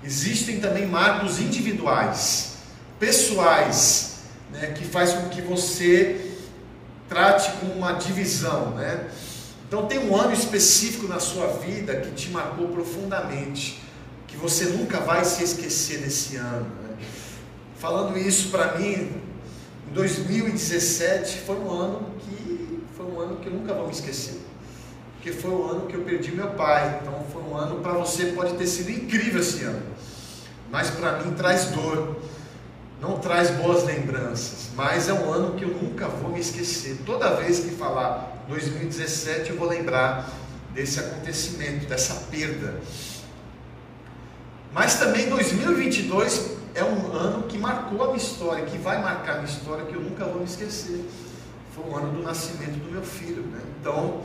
Existem 0.05 0.61
também 0.61 0.87
marcos 0.87 1.41
individuais, 1.41 2.59
pessoais, 3.01 4.19
né, 4.53 4.75
que 4.77 4.85
faz 4.85 5.15
com 5.15 5.31
que 5.31 5.41
você 5.41 6.35
trate 7.09 7.51
com 7.53 7.67
uma 7.69 7.93
divisão. 7.93 8.73
Né? 8.73 9.09
Então 9.69 9.85
tem 9.85 9.99
um 9.99 10.17
ano 10.17 10.33
específico 10.33 11.07
na 11.07 11.21
sua 11.21 11.47
vida 11.47 11.95
que 11.97 12.11
te 12.13 12.31
marcou 12.31 12.69
profundamente, 12.69 13.83
que 14.27 14.35
você 14.35 14.65
nunca 14.65 14.99
vai 14.99 15.23
se 15.27 15.45
esquecer 15.45 15.99
desse 15.99 16.37
ano. 16.37 16.65
Né? 16.83 16.97
Falando 17.77 18.17
isso 18.17 18.49
para 18.49 18.79
mim, 18.79 19.11
em 19.91 19.93
2017 19.93 21.41
foi 21.41 21.57
um 21.57 21.71
ano 21.71 22.11
que 22.19 22.81
foi 22.97 23.07
um 23.07 23.21
ano 23.21 23.37
que 23.37 23.47
eu 23.47 23.53
nunca 23.53 23.75
vou 23.75 23.85
me 23.85 23.93
esquecer. 23.93 24.41
Porque 25.17 25.33
foi 25.33 25.51
o 25.51 25.71
ano 25.71 25.87
que 25.87 25.95
eu 25.95 26.01
perdi 26.01 26.33
meu 26.33 26.49
pai. 26.53 27.01
Então 27.03 27.27
foi 27.31 27.43
um 27.43 27.55
ano 27.55 27.81
para 27.81 27.93
você 27.93 28.27
pode 28.27 28.55
ter 28.55 28.67
sido 28.67 28.91
incrível 28.91 29.41
esse 29.41 29.65
ano. 29.65 29.83
Mas 30.71 30.89
para 30.89 31.19
mim 31.19 31.35
traz 31.35 31.67
dor. 31.67 32.17
Não 33.03 33.19
traz 33.21 33.51
boas 33.51 33.85
lembranças, 33.85 34.71
mas 34.75 35.09
é 35.09 35.13
um 35.13 35.33
ano 35.33 35.55
que 35.55 35.63
eu 35.63 35.69
nunca 35.69 36.09
vou 36.09 36.33
me 36.33 36.41
esquecer. 36.41 36.99
Toda 37.07 37.37
vez 37.37 37.61
que 37.61 37.71
falar 37.71 38.38
2017, 38.49 39.51
eu 39.51 39.57
vou 39.57 39.69
lembrar 39.69 40.31
desse 40.75 40.99
acontecimento, 40.99 41.87
dessa 41.87 42.15
perda. 42.31 42.81
Mas 44.73 44.99
também 44.99 45.29
2022 45.29 46.57
é 46.75 46.85
um 46.85 47.13
ano 47.13 47.43
que 47.45 47.59
marcou 47.59 48.03
a 48.03 48.07
minha 48.07 48.19
história, 48.19 48.65
que 48.65 48.79
vai 48.79 49.01
marcar 49.01 49.33
a 49.33 49.43
minha 49.43 49.53
história, 49.53 49.85
que 49.85 49.95
eu 49.95 50.01
nunca 50.01 50.25
vou 50.25 50.39
me 50.39 50.45
esquecer. 50.45 51.05
Foi 51.75 51.85
o 51.91 51.97
ano 51.97 52.13
do 52.13 52.23
nascimento 52.23 52.79
do 52.79 52.91
meu 52.91 53.03
filho. 53.03 53.43
Né? 53.43 53.61
Então, 53.81 54.23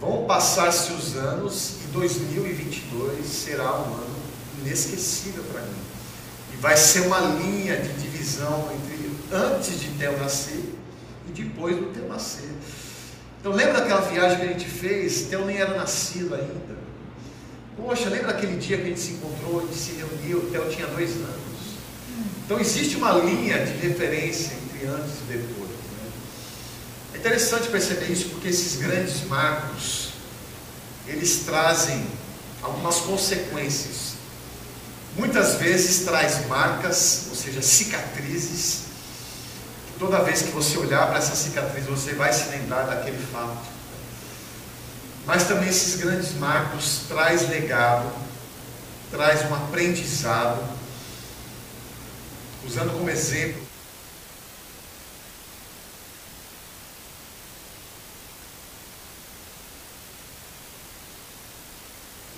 vão 0.00 0.26
passar-se 0.26 0.92
os 0.92 1.16
anos 1.16 1.76
e 1.84 1.92
2022 1.92 3.26
será 3.26 3.72
um 3.72 3.94
ano 3.94 4.16
inesquecível 4.60 5.42
para 5.52 5.62
mim. 5.62 5.76
E 6.52 6.56
vai 6.56 6.76
ser 6.76 7.00
uma 7.00 7.20
linha 7.20 7.76
de 7.76 7.92
divisão 7.94 8.68
entre 8.74 9.10
antes 9.32 9.80
de 9.80 9.88
Theo 9.90 10.18
nascer 10.18 10.74
e 11.28 11.32
depois 11.32 11.76
do 11.76 11.92
teu 11.92 12.08
nascer. 12.08 12.57
Então 13.40 13.52
lembra 13.52 13.74
daquela 13.74 14.00
viagem 14.00 14.38
que 14.38 14.44
a 14.44 14.48
gente 14.48 14.64
fez? 14.64 15.22
Teu 15.22 15.44
nem 15.44 15.58
era 15.58 15.76
nascido 15.76 16.34
ainda. 16.34 16.78
Poxa, 17.76 18.08
lembra 18.08 18.32
daquele 18.32 18.56
dia 18.56 18.76
que 18.76 18.82
a 18.82 18.86
gente 18.86 19.00
se 19.00 19.12
encontrou, 19.12 19.60
a 19.60 19.62
gente 19.62 19.76
se 19.76 19.92
reuniu, 19.92 20.50
Theo 20.50 20.68
tinha 20.68 20.86
dois 20.88 21.12
anos. 21.12 21.38
Então 22.44 22.58
existe 22.58 22.96
uma 22.96 23.12
linha 23.12 23.64
de 23.64 23.72
referência 23.86 24.52
entre 24.54 24.88
antes 24.88 25.20
e 25.20 25.32
depois. 25.32 25.70
Né? 25.70 26.10
É 27.14 27.18
interessante 27.18 27.68
perceber 27.68 28.10
isso 28.10 28.30
porque 28.30 28.48
esses 28.48 28.80
grandes 28.80 29.22
marcos, 29.24 30.08
eles 31.06 31.44
trazem 31.44 32.04
algumas 32.62 32.96
consequências. 32.96 34.14
Muitas 35.16 35.54
vezes 35.54 36.04
traz 36.04 36.46
marcas, 36.48 37.26
ou 37.30 37.36
seja, 37.36 37.62
cicatrizes. 37.62 38.87
Toda 39.98 40.22
vez 40.22 40.42
que 40.42 40.50
você 40.50 40.78
olhar 40.78 41.08
para 41.08 41.18
essa 41.18 41.34
cicatriz, 41.34 41.84
você 41.86 42.14
vai 42.14 42.32
se 42.32 42.48
lembrar 42.50 42.84
daquele 42.84 43.18
fato. 43.32 43.66
Mas 45.26 45.44
também 45.48 45.68
esses 45.68 45.96
grandes 45.96 46.34
marcos 46.34 47.02
traz 47.08 47.48
legado, 47.48 48.10
traz 49.10 49.42
um 49.50 49.54
aprendizado. 49.54 50.62
Usando 52.64 52.92
como 52.92 53.10
exemplo 53.10 53.68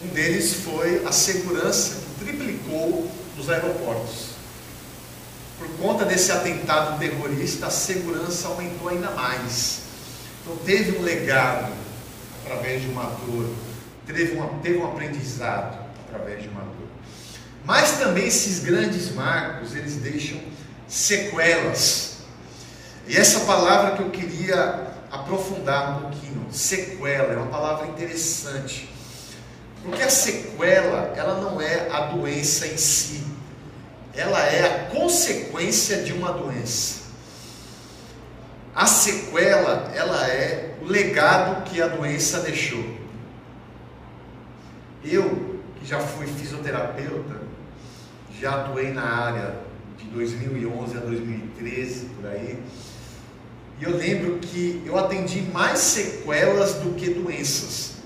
Um 0.02 0.08
deles 0.08 0.54
foi 0.64 1.04
a 1.04 1.12
segurança 1.12 1.96
que 1.96 2.24
triplicou 2.24 3.10
nos 3.36 3.50
aeroportos. 3.50 4.29
Por 5.60 5.68
conta 5.76 6.06
desse 6.06 6.32
atentado 6.32 6.98
terrorista, 6.98 7.66
a 7.66 7.70
segurança 7.70 8.48
aumentou 8.48 8.88
ainda 8.88 9.10
mais. 9.10 9.82
Então 10.40 10.56
teve 10.64 10.96
um 10.96 11.02
legado 11.02 11.70
através 12.42 12.80
de 12.80 12.88
uma 12.88 13.04
dor, 13.04 13.54
teve, 14.06 14.40
teve 14.62 14.78
um 14.78 14.86
aprendizado 14.86 15.78
através 16.08 16.42
de 16.42 16.48
uma 16.48 16.62
dor. 16.62 16.88
Mas 17.62 17.98
também 17.98 18.26
esses 18.26 18.60
grandes 18.60 19.14
marcos, 19.14 19.76
eles 19.76 19.96
deixam 19.96 20.40
sequelas. 20.88 22.20
E 23.06 23.14
essa 23.14 23.40
palavra 23.40 23.96
que 23.96 24.02
eu 24.02 24.08
queria 24.08 24.86
aprofundar 25.12 25.98
um 25.98 26.00
pouquinho, 26.00 26.46
sequela, 26.50 27.34
é 27.34 27.36
uma 27.36 27.48
palavra 27.48 27.86
interessante. 27.86 28.88
Porque 29.82 30.02
a 30.02 30.08
sequela, 30.08 31.12
ela 31.14 31.38
não 31.38 31.60
é 31.60 31.90
a 31.90 32.06
doença 32.06 32.66
em 32.66 32.78
si, 32.78 33.29
ela 34.20 34.38
é 34.38 34.66
a 34.66 34.84
consequência 34.90 36.02
de 36.02 36.12
uma 36.12 36.30
doença. 36.30 37.00
A 38.74 38.86
sequela, 38.86 39.90
ela 39.94 40.28
é 40.28 40.74
o 40.82 40.84
legado 40.84 41.64
que 41.64 41.80
a 41.80 41.88
doença 41.88 42.40
deixou. 42.40 42.84
Eu, 45.02 45.58
que 45.76 45.86
já 45.86 45.98
fui 45.98 46.26
fisioterapeuta, 46.26 47.40
já 48.38 48.60
atuei 48.60 48.92
na 48.92 49.04
área 49.04 49.54
de 49.96 50.04
2011 50.04 50.98
a 50.98 51.00
2013, 51.00 52.04
por 52.06 52.30
aí, 52.30 52.62
e 53.80 53.84
eu 53.84 53.96
lembro 53.96 54.38
que 54.38 54.82
eu 54.84 54.98
atendi 54.98 55.40
mais 55.40 55.78
sequelas 55.78 56.74
do 56.74 56.94
que 56.94 57.08
doenças. 57.08 57.99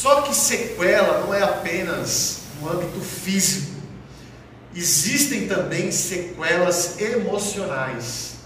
Só 0.00 0.22
que 0.22 0.34
sequela 0.34 1.26
não 1.26 1.34
é 1.34 1.42
apenas 1.42 2.44
no 2.58 2.72
âmbito 2.72 3.00
físico, 3.00 3.70
existem 4.74 5.46
também 5.46 5.92
sequelas 5.92 6.98
emocionais. 6.98 8.36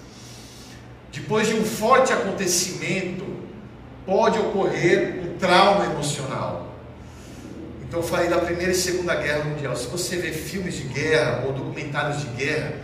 Depois 1.12 1.46
de 1.46 1.54
um 1.54 1.64
forte 1.64 2.12
acontecimento, 2.12 3.24
pode 4.04 4.36
ocorrer 4.36 5.20
um 5.24 5.38
trauma 5.38 5.84
emocional. 5.84 6.74
Então 7.82 8.00
eu 8.00 8.04
falei 8.04 8.28
da 8.28 8.38
Primeira 8.38 8.72
e 8.72 8.74
Segunda 8.74 9.14
Guerra 9.14 9.44
Mundial. 9.44 9.76
Se 9.76 9.86
você 9.86 10.16
vê 10.16 10.32
filmes 10.32 10.74
de 10.74 10.82
guerra 10.88 11.44
ou 11.46 11.52
documentários 11.52 12.20
de 12.22 12.26
guerra, 12.30 12.80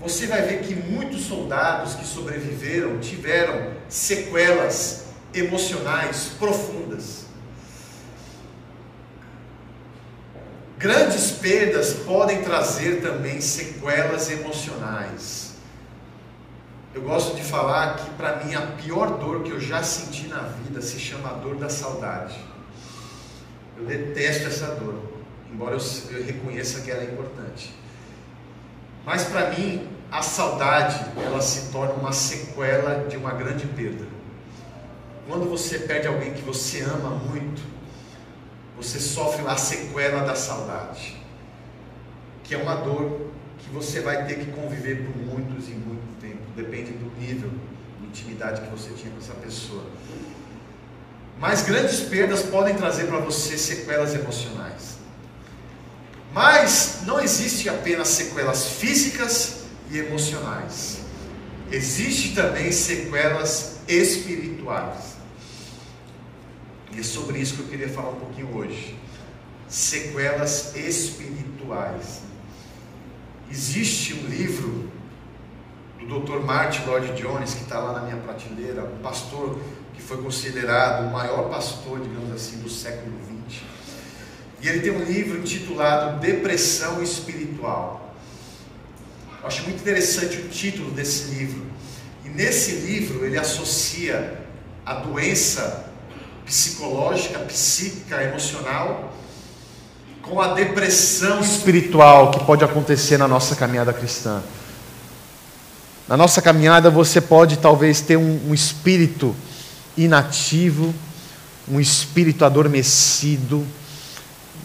você 0.00 0.28
vai 0.28 0.42
ver 0.42 0.60
que 0.60 0.76
muitos 0.76 1.22
soldados 1.22 1.96
que 1.96 2.06
sobreviveram 2.06 3.00
tiveram 3.00 3.72
sequelas 3.88 5.06
emocionais 5.34 6.30
profundas. 6.38 7.21
Grandes 11.12 11.30
perdas 11.32 11.92
podem 12.06 12.42
trazer 12.42 13.02
também 13.02 13.38
sequelas 13.38 14.30
emocionais. 14.30 15.56
Eu 16.94 17.02
gosto 17.02 17.36
de 17.36 17.42
falar 17.42 17.96
que 17.96 18.10
para 18.12 18.36
mim 18.36 18.54
a 18.54 18.62
pior 18.62 19.18
dor 19.18 19.42
que 19.42 19.50
eu 19.50 19.60
já 19.60 19.82
senti 19.82 20.26
na 20.26 20.40
vida 20.40 20.80
se 20.80 20.98
chama 20.98 21.28
a 21.28 21.32
dor 21.34 21.56
da 21.56 21.68
saudade. 21.68 22.38
Eu 23.76 23.84
detesto 23.84 24.46
essa 24.46 24.68
dor, 24.68 25.02
embora 25.52 25.76
eu, 25.76 26.16
eu 26.16 26.24
reconheça 26.24 26.80
que 26.80 26.90
ela 26.90 27.02
é 27.02 27.04
importante. 27.12 27.74
Mas 29.04 29.24
para 29.24 29.50
mim 29.50 29.86
a 30.10 30.22
saudade 30.22 31.04
ela 31.22 31.42
se 31.42 31.70
torna 31.70 31.92
uma 31.92 32.12
sequela 32.12 33.06
de 33.06 33.18
uma 33.18 33.32
grande 33.32 33.66
perda. 33.66 34.06
Quando 35.28 35.46
você 35.46 35.78
perde 35.80 36.06
alguém 36.06 36.32
que 36.32 36.42
você 36.42 36.80
ama 36.80 37.10
muito, 37.10 37.60
você 38.82 38.98
sofre 38.98 39.46
a 39.46 39.56
sequela 39.56 40.24
da 40.24 40.34
saudade, 40.34 41.16
que 42.42 42.54
é 42.54 42.58
uma 42.58 42.74
dor 42.74 43.30
que 43.58 43.70
você 43.70 44.00
vai 44.00 44.26
ter 44.26 44.40
que 44.40 44.50
conviver 44.50 45.06
por 45.06 45.16
muitos 45.16 45.68
e 45.68 45.72
muito 45.72 46.20
tempo, 46.20 46.42
depende 46.56 46.90
do 46.92 47.10
nível 47.18 47.50
de 48.00 48.06
intimidade 48.06 48.60
que 48.60 48.70
você 48.70 48.90
tinha 48.90 49.12
com 49.12 49.18
essa 49.18 49.34
pessoa. 49.34 49.84
Mas 51.38 51.62
grandes 51.62 52.00
perdas 52.00 52.42
podem 52.42 52.74
trazer 52.74 53.06
para 53.06 53.18
você 53.18 53.56
sequelas 53.56 54.14
emocionais. 54.14 54.96
Mas 56.32 57.02
não 57.06 57.20
existe 57.20 57.68
apenas 57.68 58.08
sequelas 58.08 58.66
físicas 58.66 59.64
e 59.90 59.98
emocionais. 59.98 60.98
Existe 61.70 62.34
também 62.34 62.72
sequelas 62.72 63.76
espirituais. 63.86 65.11
E 66.94 67.00
é 67.00 67.02
sobre 67.02 67.38
isso 67.38 67.54
que 67.54 67.60
eu 67.60 67.68
queria 67.68 67.88
falar 67.88 68.10
um 68.10 68.16
pouquinho 68.16 68.54
hoje. 68.54 68.96
Sequelas 69.68 70.76
espirituais. 70.76 72.20
Existe 73.50 74.14
um 74.14 74.26
livro 74.26 74.90
do 75.98 76.20
Dr. 76.20 76.44
Martin 76.44 76.84
Lloyd 76.84 77.12
Jones, 77.20 77.54
que 77.54 77.62
está 77.62 77.78
lá 77.78 77.92
na 77.92 78.00
minha 78.00 78.16
prateleira, 78.16 78.84
um 78.84 78.98
pastor 78.98 79.58
que 79.94 80.02
foi 80.02 80.18
considerado 80.18 81.06
o 81.06 81.12
maior 81.12 81.48
pastor, 81.48 82.00
digamos 82.00 82.30
assim, 82.32 82.58
do 82.58 82.68
século 82.68 83.16
XX. 83.48 83.62
E 84.60 84.68
ele 84.68 84.80
tem 84.80 84.92
um 84.92 85.04
livro 85.04 85.38
intitulado 85.38 86.20
Depressão 86.20 87.02
Espiritual. 87.02 88.14
Eu 89.40 89.46
acho 89.46 89.62
muito 89.64 89.80
interessante 89.80 90.38
o 90.38 90.48
título 90.48 90.90
desse 90.90 91.34
livro. 91.34 91.66
E 92.24 92.28
nesse 92.28 92.72
livro 92.76 93.24
ele 93.24 93.38
associa 93.38 94.40
a 94.84 94.94
doença 94.94 95.91
psicológica, 96.44 97.38
psíquica, 97.40 98.22
emocional, 98.22 99.12
com 100.22 100.40
a 100.40 100.54
depressão 100.54 101.40
espiritual 101.40 102.30
que 102.30 102.44
pode 102.44 102.64
acontecer 102.64 103.18
na 103.18 103.26
nossa 103.26 103.56
caminhada 103.56 103.92
cristã. 103.92 104.42
Na 106.08 106.16
nossa 106.16 106.42
caminhada 106.42 106.90
você 106.90 107.20
pode 107.20 107.58
talvez 107.58 108.00
ter 108.00 108.16
um, 108.16 108.48
um 108.48 108.54
espírito 108.54 109.34
inativo, 109.96 110.94
um 111.68 111.80
espírito 111.80 112.44
adormecido, 112.44 113.66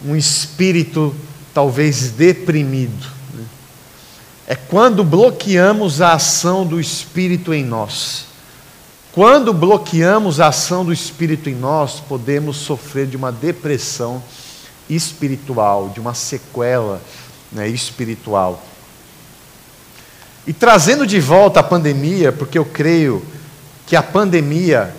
um 0.04 0.14
espírito 0.14 1.14
talvez 1.52 2.10
deprimido. 2.10 3.18
É 4.46 4.54
quando 4.54 5.04
bloqueamos 5.04 6.00
a 6.00 6.14
ação 6.14 6.64
do 6.64 6.80
Espírito 6.80 7.52
em 7.52 7.62
nós. 7.62 8.27
Quando 9.12 9.52
bloqueamos 9.54 10.38
a 10.38 10.48
ação 10.48 10.84
do 10.84 10.92
Espírito 10.92 11.48
em 11.48 11.54
nós, 11.54 11.98
podemos 11.98 12.56
sofrer 12.58 13.06
de 13.06 13.16
uma 13.16 13.32
depressão 13.32 14.22
espiritual, 14.88 15.88
de 15.88 15.98
uma 15.98 16.14
sequela 16.14 17.00
né, 17.50 17.68
espiritual. 17.68 18.62
E 20.46 20.52
trazendo 20.52 21.06
de 21.06 21.20
volta 21.20 21.60
a 21.60 21.62
pandemia, 21.62 22.32
porque 22.32 22.58
eu 22.58 22.64
creio 22.64 23.24
que 23.86 23.96
a 23.96 24.02
pandemia 24.02 24.94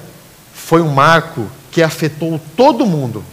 foi 0.54 0.82
um 0.82 0.90
marco 0.90 1.48
que 1.72 1.82
afetou 1.82 2.40
todo 2.56 2.86
mundo. 2.86 3.24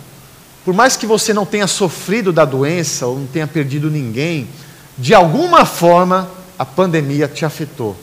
Por 0.64 0.74
mais 0.74 0.96
que 0.96 1.06
você 1.06 1.32
não 1.32 1.46
tenha 1.46 1.66
sofrido 1.66 2.32
da 2.32 2.44
doença 2.44 3.06
ou 3.06 3.18
não 3.18 3.26
tenha 3.26 3.46
perdido 3.46 3.90
ninguém, 3.90 4.48
de 4.98 5.14
alguma 5.14 5.64
forma 5.64 6.28
a 6.58 6.64
pandemia 6.64 7.28
te 7.28 7.44
afetou. 7.44 7.96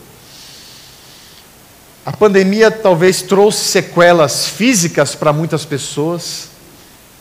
A 2.04 2.12
pandemia 2.12 2.70
talvez 2.70 3.22
trouxe 3.22 3.64
sequelas 3.64 4.46
físicas 4.46 5.14
para 5.14 5.32
muitas 5.32 5.64
pessoas. 5.64 6.48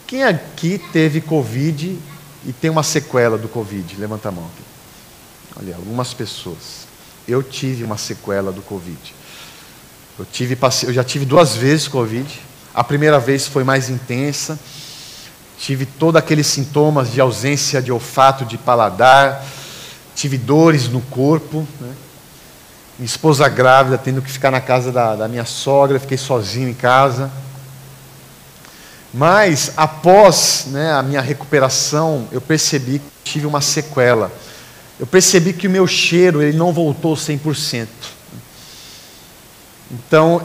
Quem 0.05 0.23
aqui 0.23 0.77
teve 0.91 1.21
Covid 1.21 1.97
e 2.45 2.51
tem 2.51 2.69
uma 2.69 2.83
sequela 2.83 3.37
do 3.37 3.47
Covid? 3.47 3.95
Levanta 3.95 4.27
a 4.27 4.31
mão 4.31 4.43
aqui. 4.43 4.63
Olha, 5.57 5.75
algumas 5.77 6.13
pessoas. 6.13 6.85
Eu 7.25 7.41
tive 7.41 7.85
uma 7.85 7.97
sequela 7.97 8.51
do 8.51 8.61
Covid. 8.61 9.15
Eu, 10.19 10.25
tive, 10.25 10.57
eu 10.83 10.93
já 10.93 11.03
tive 11.03 11.23
duas 11.23 11.55
vezes 11.55 11.87
Covid. 11.87 12.27
A 12.73 12.83
primeira 12.83 13.19
vez 13.19 13.47
foi 13.47 13.63
mais 13.63 13.89
intensa. 13.89 14.59
Tive 15.57 15.85
todos 15.85 16.19
aqueles 16.19 16.47
sintomas 16.47 17.09
de 17.09 17.21
ausência 17.21 17.81
de 17.81 17.89
olfato, 17.89 18.43
de 18.43 18.57
paladar. 18.57 19.45
Tive 20.13 20.37
dores 20.37 20.89
no 20.89 20.99
corpo. 20.99 21.65
Né? 21.79 21.93
Minha 23.03 23.09
esposa 23.09 23.49
grávida, 23.49 23.97
tendo 23.97 24.21
que 24.21 24.31
ficar 24.31 24.49
na 24.49 24.61
casa 24.61 24.89
da, 24.89 25.13
da 25.13 25.27
minha 25.27 25.43
sogra. 25.43 25.99
Fiquei 25.99 26.17
sozinho 26.17 26.69
em 26.69 26.73
casa. 26.73 27.29
Mas, 29.13 29.73
após 29.75 30.67
né, 30.67 30.93
a 30.93 31.03
minha 31.03 31.19
recuperação, 31.19 32.29
eu 32.31 32.39
percebi 32.39 32.99
que 32.99 33.31
tive 33.31 33.45
uma 33.45 33.59
sequela. 33.59 34.31
Eu 34.97 35.05
percebi 35.05 35.51
que 35.51 35.67
o 35.67 35.69
meu 35.69 35.85
cheiro 35.85 36.41
ele 36.41 36.55
não 36.55 36.71
voltou 36.71 37.13
100%. 37.13 37.87
Então, 39.91 40.41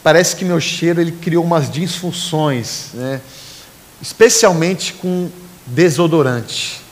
parece 0.00 0.36
que 0.36 0.44
meu 0.44 0.60
cheiro 0.60 1.00
ele 1.00 1.10
criou 1.10 1.42
umas 1.42 1.68
disfunções, 1.68 2.90
né? 2.94 3.20
especialmente 4.00 4.92
com 4.92 5.28
desodorante. 5.66 6.85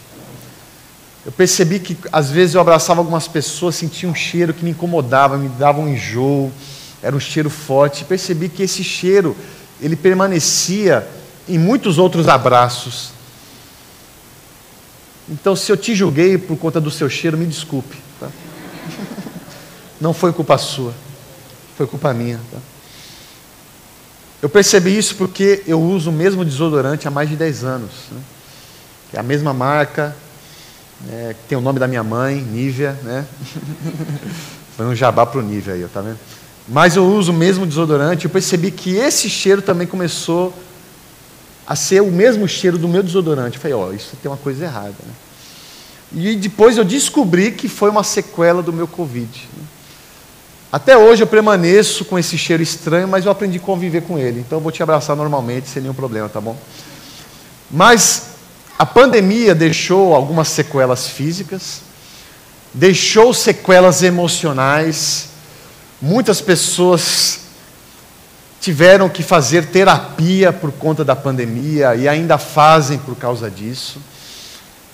Eu 1.25 1.33
percebi 1.33 1.79
que 1.79 1.97
às 2.13 2.31
vezes 2.31 2.55
eu 2.55 2.61
abraçava 2.61 3.01
algumas 3.01 3.27
pessoas, 3.27 3.75
sentia 3.77 4.09
um 4.09 4.15
cheiro 4.15 4.53
que 4.53 4.65
me 4.65 4.73
incomodava, 4.73 5.39
me 5.39 5.49
dava 5.49 5.81
um 5.81 5.89
enjoo, 5.89 6.53
era 7.03 7.17
um 7.17 7.21
cheiro 7.21 7.49
forte. 7.49 8.05
Percebi 8.05 8.49
que 8.49 8.63
esse 8.63 8.85
cheiro 8.85 9.35
ele 9.81 9.97
permanecia 9.97 11.07
em 11.49 11.59
muitos 11.59 11.99
outros 11.99 12.29
abraços. 12.29 13.11
Então, 15.29 15.57
se 15.57 15.73
eu 15.73 15.77
te 15.77 15.95
julguei 15.95 16.37
por 16.37 16.59
conta 16.59 16.79
do 16.81 16.91
seu 16.91 17.09
cheiro, 17.09 17.39
me 17.39 17.47
desculpe. 17.47 17.97
Tá? 18.21 18.29
Não 19.99 20.13
foi 20.13 20.33
culpa 20.33 20.59
sua, 20.59 20.93
foi 21.77 21.87
culpa 21.87 22.13
minha. 22.13 22.39
Tá? 22.53 22.59
Eu 24.43 24.51
percebi 24.51 24.97
isso 24.97 25.17
porque 25.17 25.63
eu 25.67 25.81
uso 25.81 26.11
o 26.11 26.13
mesmo 26.13 26.45
desodorante 26.45 27.09
há 27.09 27.11
mais 27.11 27.31
de 27.31 27.37
10 27.37 27.65
anos. 27.65 27.91
Né? 28.11 28.21
É 29.15 29.21
a 29.21 29.23
mesma 29.23 29.55
marca, 29.55 30.15
né, 31.07 31.35
tem 31.49 31.57
o 31.57 31.61
nome 31.61 31.79
da 31.79 31.87
minha 31.87 32.03
mãe, 32.03 32.37
Nívia. 32.37 32.99
Né? 33.03 33.27
Foi 34.77 34.87
um 34.87 34.95
jabá 34.95 35.25
para 35.25 35.41
o 35.41 35.43
Nívia 35.43 35.75
aí, 35.75 35.87
tá 35.93 36.01
vendo? 36.01 36.19
Mas 36.69 36.97
eu 36.97 37.07
uso 37.07 37.33
o 37.33 37.35
mesmo 37.35 37.67
desodorante. 37.67 38.25
Eu 38.25 38.31
percebi 38.31 38.71
que 38.71 38.97
esse 38.97 39.29
cheiro 39.29 39.61
também 39.61 39.87
começou 39.87 40.53
a 41.67 41.77
ser 41.77 42.03
o 42.03 42.11
mesmo 42.11 42.49
cheiro 42.49 42.79
do 42.79 42.89
meu 42.89 43.03
desodorante. 43.03 43.57
Eu 43.57 43.63
falei, 43.63 43.77
ó, 43.77 43.89
oh, 43.89 43.93
isso 43.93 44.17
tem 44.23 44.31
uma 44.31 44.37
coisa 44.37 44.65
errada. 44.65 44.95
Né? 45.07 45.13
E 46.13 46.37
depois 46.37 46.77
eu 46.77 46.85
descobri 46.85 47.53
que 47.53 47.69
foi 47.69 47.91
uma 47.91 48.05
sequela 48.05 48.63
do 48.63 48.73
meu 48.73 48.87
Covid. 48.87 49.49
Né? 49.57 49.65
Até 50.73 50.97
hoje 50.97 51.23
eu 51.23 51.27
permaneço 51.27 52.05
com 52.05 52.19
esse 52.19 52.37
cheiro 52.37 52.63
estranho, 52.63 53.07
mas 53.07 53.25
eu 53.25 53.31
aprendi 53.31 53.59
a 53.59 53.61
conviver 53.61 54.03
com 54.03 54.19
ele. 54.19 54.41
Então 54.41 54.59
eu 54.59 54.63
vou 54.63 54.73
te 54.73 54.83
abraçar 54.83 55.15
normalmente, 55.15 55.69
sem 55.69 55.81
nenhum 55.81 55.95
problema, 55.95 56.29
tá 56.29 56.41
bom? 56.41 56.57
Mas 57.71 58.34
a 58.79 58.85
pandemia 58.85 59.55
deixou 59.55 60.15
algumas 60.15 60.49
sequelas 60.49 61.09
físicas, 61.09 61.81
deixou 62.73 63.33
sequelas 63.33 64.03
emocionais. 64.03 65.29
Muitas 66.03 66.41
pessoas 66.41 67.41
tiveram 68.61 69.09
que 69.09 69.23
fazer 69.23 69.67
terapia 69.67 70.53
por 70.53 70.73
conta 70.73 71.05
da 71.05 71.15
pandemia 71.15 71.95
e 71.95 72.09
ainda 72.09 72.37
fazem 72.37 72.99
por 72.99 73.15
causa 73.15 73.49
disso. 73.51 74.01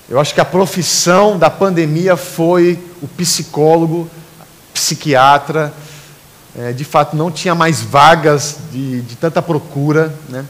Eu 0.09 0.21
acho 0.21 0.35
que 0.35 0.41
a 0.41 0.45
profissão 0.45 1.39
da 1.39 1.49
pandemia 1.49 2.17
foi 2.17 2.79
o 3.01 3.09
psicólogo 3.09 4.11
psiquiatra, 4.75 5.73
é, 6.59 6.73
de 6.73 6.85
fato 6.85 7.17
não 7.17 7.31
tinha 7.31 7.55
mais 7.55 7.81
vagas 7.81 8.57
de, 8.73 9.03
de 9.03 9.17
tanta 9.17 9.41
procura, 9.41 10.13
né? 10.29 10.45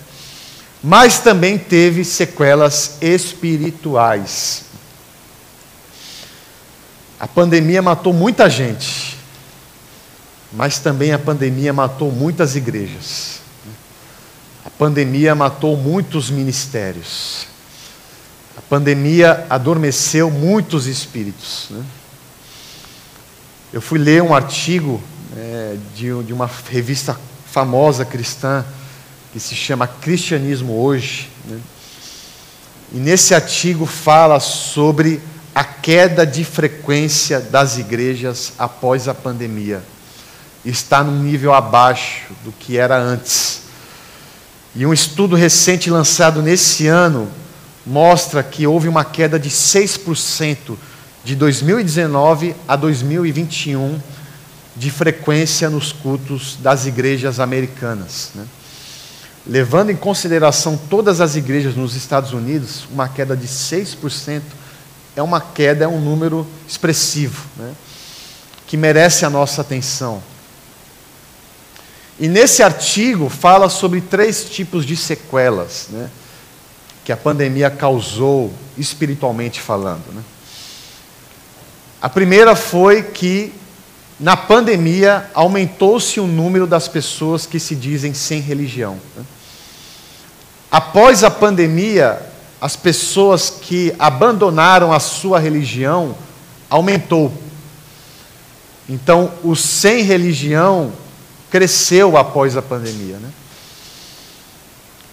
Mas 0.82 1.18
também 1.18 1.58
teve 1.58 2.04
sequelas 2.04 2.96
espirituais. 3.00 4.64
A 7.18 7.28
pandemia 7.28 7.82
matou 7.82 8.14
muita 8.14 8.48
gente, 8.48 9.18
mas 10.52 10.78
também 10.78 11.12
a 11.12 11.18
pandemia 11.18 11.72
matou 11.72 12.10
muitas 12.10 12.56
igrejas. 12.56 13.40
A 14.64 14.70
pandemia 14.70 15.34
matou 15.34 15.76
muitos 15.76 16.30
ministérios. 16.30 17.46
A 18.56 18.60
pandemia 18.62 19.46
adormeceu 19.50 20.30
muitos 20.30 20.86
espíritos. 20.86 21.66
Né? 21.70 21.84
Eu 23.72 23.82
fui 23.82 23.98
ler 23.98 24.22
um 24.22 24.34
artigo 24.34 25.00
é, 25.36 25.76
de, 25.94 26.22
de 26.24 26.32
uma 26.32 26.50
revista 26.70 27.18
famosa 27.46 28.04
cristã 28.04 28.64
que 29.32 29.40
se 29.40 29.54
chama 29.54 29.86
Cristianismo 29.86 30.80
Hoje. 30.80 31.28
Né? 31.46 31.58
E 32.92 32.98
nesse 32.98 33.34
artigo 33.34 33.86
fala 33.86 34.40
sobre 34.40 35.20
a 35.54 35.64
queda 35.64 36.26
de 36.26 36.44
frequência 36.44 37.40
das 37.40 37.78
igrejas 37.78 38.52
após 38.58 39.08
a 39.08 39.14
pandemia. 39.14 39.82
Está 40.64 41.02
num 41.02 41.22
nível 41.22 41.54
abaixo 41.54 42.32
do 42.44 42.52
que 42.52 42.76
era 42.76 42.98
antes. 42.98 43.62
E 44.74 44.84
um 44.86 44.92
estudo 44.92 45.34
recente 45.34 45.90
lançado 45.90 46.42
nesse 46.42 46.86
ano 46.86 47.30
mostra 47.86 48.42
que 48.42 48.66
houve 48.66 48.88
uma 48.88 49.04
queda 49.04 49.38
de 49.38 49.50
6% 49.50 50.76
de 51.24 51.34
2019 51.34 52.54
a 52.68 52.76
2021 52.76 54.00
de 54.76 54.90
frequência 54.90 55.68
nos 55.68 55.92
cultos 55.92 56.56
das 56.60 56.86
igrejas 56.86 57.40
americanas. 57.40 58.30
Né? 58.34 58.44
Levando 59.46 59.90
em 59.90 59.96
consideração 59.96 60.76
todas 60.76 61.20
as 61.20 61.34
igrejas 61.34 61.74
nos 61.74 61.94
Estados 61.94 62.32
Unidos, 62.32 62.86
uma 62.90 63.08
queda 63.08 63.36
de 63.36 63.48
6% 63.48 64.42
é 65.16 65.22
uma 65.22 65.40
queda, 65.40 65.84
é 65.84 65.88
um 65.88 66.00
número 66.00 66.46
expressivo, 66.68 67.44
né? 67.56 67.74
que 68.66 68.76
merece 68.76 69.24
a 69.24 69.30
nossa 69.30 69.62
atenção. 69.62 70.22
E 72.18 72.28
nesse 72.28 72.62
artigo 72.62 73.28
fala 73.28 73.68
sobre 73.68 74.00
três 74.00 74.44
tipos 74.44 74.84
de 74.84 74.96
sequelas 74.96 75.88
né? 75.90 76.10
que 77.04 77.10
a 77.10 77.16
pandemia 77.16 77.70
causou 77.70 78.52
espiritualmente 78.76 79.60
falando. 79.60 80.04
Né? 80.12 80.22
A 82.00 82.08
primeira 82.08 82.54
foi 82.54 83.02
que, 83.02 83.52
na 84.20 84.36
pandemia, 84.36 85.30
aumentou-se 85.32 86.20
o 86.20 86.26
número 86.26 86.66
das 86.66 86.86
pessoas 86.86 87.46
que 87.46 87.58
se 87.58 87.74
dizem 87.74 88.12
sem 88.12 88.38
religião. 88.40 88.98
Né? 89.16 89.24
Após 90.70 91.24
a 91.24 91.30
pandemia, 91.30 92.20
as 92.60 92.76
pessoas 92.76 93.48
que 93.48 93.94
abandonaram 93.98 94.92
a 94.92 95.00
sua 95.00 95.38
religião 95.38 96.14
aumentou. 96.68 97.32
Então, 98.86 99.32
o 99.42 99.56
sem 99.56 100.02
religião 100.02 100.92
cresceu 101.50 102.18
após 102.18 102.58
a 102.58 102.62
pandemia. 102.62 103.16
Né? 103.16 103.30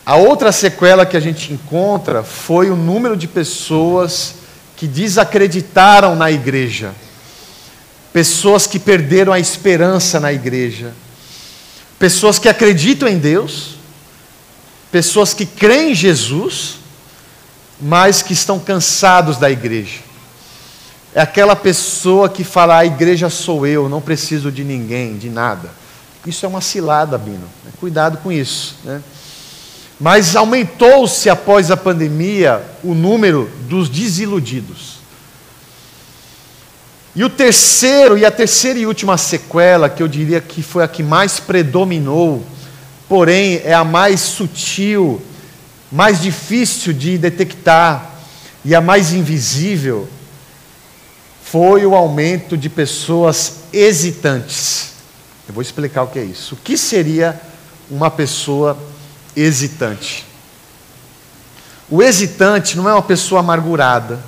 A 0.06 0.17
outra 0.17 0.52
sequela 0.52 1.06
que 1.06 1.15
a 1.15 1.20
gente 1.22 1.54
encontra 1.54 2.24
foi 2.24 2.70
o 2.70 2.76
número 2.76 3.15
de 3.15 3.28
pessoas 3.28 4.36
que 4.76 4.86
desacreditaram 4.86 6.15
na 6.15 6.30
igreja, 6.30 6.93
pessoas 8.18 8.66
que 8.66 8.80
perderam 8.80 9.32
a 9.32 9.40
esperança 9.40 10.20
na 10.20 10.34
igreja, 10.34 10.92
pessoas 12.00 12.40
que 12.40 12.50
acreditam 12.50 13.08
em 13.08 13.20
Deus, 13.20 13.76
pessoas 14.92 15.36
que 15.36 15.46
creem 15.46 15.92
em 15.92 15.94
Jesus, 15.94 16.78
mas 17.80 18.24
que 18.24 18.34
estão 18.34 18.58
cansados 18.58 19.38
da 19.38 19.52
igreja. 19.52 20.00
É 21.14 21.22
aquela 21.22 21.56
pessoa 21.56 22.28
que 22.28 22.44
fala: 22.44 22.80
a 22.80 22.86
igreja 22.88 23.30
sou 23.30 23.68
eu, 23.68 23.88
não 23.88 24.02
preciso 24.02 24.52
de 24.52 24.64
ninguém, 24.64 25.16
de 25.16 25.30
nada. 25.30 25.70
Isso 26.26 26.44
é 26.44 26.50
uma 26.50 26.60
cilada, 26.60 27.20
Bino. 27.20 27.48
Cuidado 27.80 28.18
com 28.18 28.32
isso. 28.32 28.78
Né? 28.84 29.00
Mas 30.00 30.36
aumentou-se 30.36 31.30
após 31.30 31.70
a 31.70 31.78
pandemia 31.78 32.64
o 32.84 32.96
número 32.96 33.48
dos 33.70 33.88
desiludidos. 33.88 34.97
E 37.18 37.24
o 37.24 37.30
terceiro, 37.32 38.16
e 38.16 38.24
a 38.24 38.30
terceira 38.30 38.78
e 38.78 38.86
última 38.86 39.18
sequela, 39.18 39.90
que 39.90 40.04
eu 40.04 40.08
diria 40.08 40.40
que 40.40 40.62
foi 40.62 40.84
a 40.84 40.88
que 40.88 41.02
mais 41.02 41.40
predominou, 41.40 42.46
porém 43.10 43.60
é 43.66 43.74
a 43.74 43.84
mais 43.84 44.22
sutil, 44.22 45.20
mais 45.92 46.22
difícil 46.22 46.94
de 46.94 47.18
detectar 47.18 48.08
e 48.64 48.76
a 48.76 48.80
mais 48.80 49.14
invisível, 49.14 50.08
foi 51.44 51.88
o 51.88 51.96
aumento 51.96 52.56
de 52.56 52.70
pessoas 52.70 53.62
hesitantes. 53.74 54.92
Eu 55.48 55.56
vou 55.56 55.64
explicar 55.64 56.04
o 56.04 56.08
que 56.10 56.20
é 56.20 56.24
isso. 56.24 56.54
O 56.54 56.58
que 56.60 56.78
seria 56.78 57.42
uma 57.90 58.12
pessoa 58.12 58.78
hesitante? 59.36 60.24
O 61.90 62.04
hesitante 62.04 62.78
não 62.78 62.88
é 62.88 62.94
uma 62.94 63.02
pessoa 63.02 63.40
amargurada. 63.40 64.20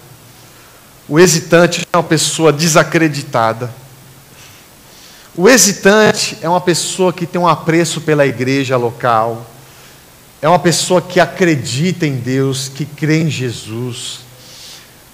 O 1.09 1.19
hesitante 1.19 1.87
é 1.91 1.97
uma 1.97 2.03
pessoa 2.03 2.53
desacreditada. 2.53 3.73
O 5.35 5.49
hesitante 5.49 6.37
é 6.39 6.47
uma 6.47 6.61
pessoa 6.61 7.11
que 7.11 7.25
tem 7.25 7.41
um 7.41 7.47
apreço 7.47 8.01
pela 8.01 8.27
igreja 8.27 8.77
local. 8.77 9.43
É 10.39 10.47
uma 10.47 10.59
pessoa 10.59 11.01
que 11.01 11.19
acredita 11.19 12.05
em 12.05 12.17
Deus, 12.17 12.69
que 12.69 12.85
crê 12.85 13.23
em 13.23 13.29
Jesus, 13.29 14.19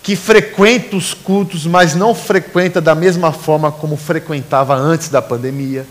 que 0.04 0.18
frequenta 0.18 0.98
os 0.98 1.14
cultos, 1.14 1.66
mas 1.66 1.96
não 1.96 2.14
frequenta 2.14 2.82
da 2.82 2.94
mesma 2.94 3.32
forma 3.32 3.72
como 3.72 3.96
frequentava 3.96 4.76
antes 4.76 5.08
da 5.08 5.22
pandemia. 5.22 5.88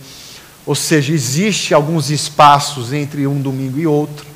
Ou 0.66 0.74
seja, 0.74 1.14
existe 1.14 1.72
alguns 1.72 2.10
espaços 2.10 2.92
entre 2.92 3.26
um 3.26 3.40
domingo 3.40 3.78
e 3.78 3.86
outro. 3.86 4.33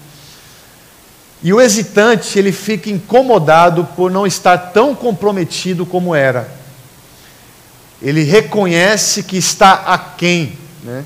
E 1.42 1.53
o 1.53 1.61
hesitante, 1.61 2.38
ele 2.38 2.51
fica 2.51 2.90
incomodado 2.90 3.85
por 3.96 4.11
não 4.11 4.27
estar 4.27 4.59
tão 4.59 4.94
comprometido 4.94 5.87
como 5.87 6.14
era. 6.14 6.48
Ele 8.03 8.22
reconhece 8.22 9.22
que 9.22 9.37
está 9.37 9.74
aquém, 9.87 10.59
né? 10.83 11.05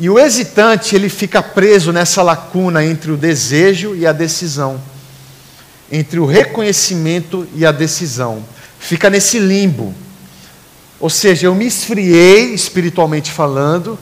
E 0.00 0.10
o 0.10 0.18
hesitante, 0.18 0.96
ele 0.96 1.08
fica 1.08 1.42
preso 1.42 1.92
nessa 1.92 2.22
lacuna 2.22 2.84
entre 2.84 3.12
o 3.12 3.16
desejo 3.16 3.94
e 3.94 4.06
a 4.06 4.12
decisão, 4.12 4.80
entre 5.90 6.18
o 6.18 6.26
reconhecimento 6.26 7.46
e 7.54 7.64
a 7.64 7.70
decisão. 7.70 8.44
Fica 8.78 9.08
nesse 9.08 9.38
limbo. 9.38 9.94
Ou 10.98 11.08
seja, 11.08 11.46
eu 11.46 11.54
me 11.54 11.66
esfriei 11.66 12.54
espiritualmente 12.54 13.30
falando. 13.30 13.98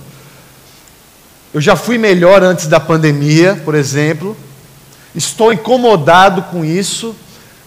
Eu 1.53 1.61
já 1.61 1.77
fui 1.77 1.99
melhor 1.99 2.43
antes 2.43 2.67
da 2.67 2.81
pandemia, 2.81 3.61
por 3.65 3.75
exemplo. 3.75 4.37
Estou 5.15 5.53
incomodado 5.53 6.43
com 6.45 6.65
isso, 6.65 7.15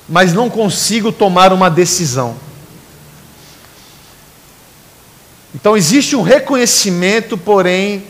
mas 0.07 0.33
não 0.33 0.49
consigo 0.49 1.11
tomar 1.11 1.53
uma 1.53 1.69
decisão. 1.69 2.35
Então 5.53 5.77
existe 5.77 6.15
um 6.15 6.21
reconhecimento, 6.21 7.37
porém 7.37 8.03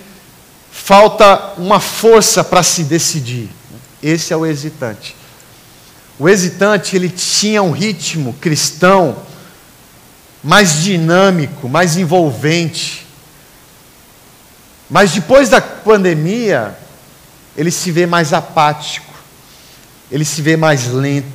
falta 0.71 1.53
uma 1.57 1.79
força 1.79 2.43
para 2.43 2.63
se 2.63 2.83
decidir. 2.83 3.49
Esse 4.01 4.33
é 4.33 4.37
o 4.37 4.45
hesitante. 4.45 5.15
O 6.17 6.29
hesitante, 6.29 6.95
ele 6.95 7.09
tinha 7.09 7.61
um 7.61 7.71
ritmo 7.71 8.33
cristão 8.41 9.17
mais 10.43 10.83
dinâmico, 10.83 11.67
mais 11.67 11.97
envolvente. 11.97 13.05
Mas 14.89 15.11
depois 15.11 15.49
da 15.49 15.59
pandemia, 15.59 16.77
ele 17.57 17.71
se 17.71 17.91
vê 17.91 18.05
mais 18.05 18.33
apático, 18.33 19.13
ele 20.11 20.25
se 20.25 20.41
vê 20.41 20.55
mais 20.55 20.87
lento, 20.87 21.27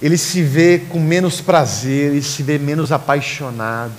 ele 0.00 0.16
se 0.16 0.42
vê 0.42 0.78
com 0.88 1.00
menos 1.00 1.40
prazer, 1.40 2.12
ele 2.12 2.22
se 2.22 2.42
vê 2.42 2.58
menos 2.58 2.92
apaixonado. 2.92 3.92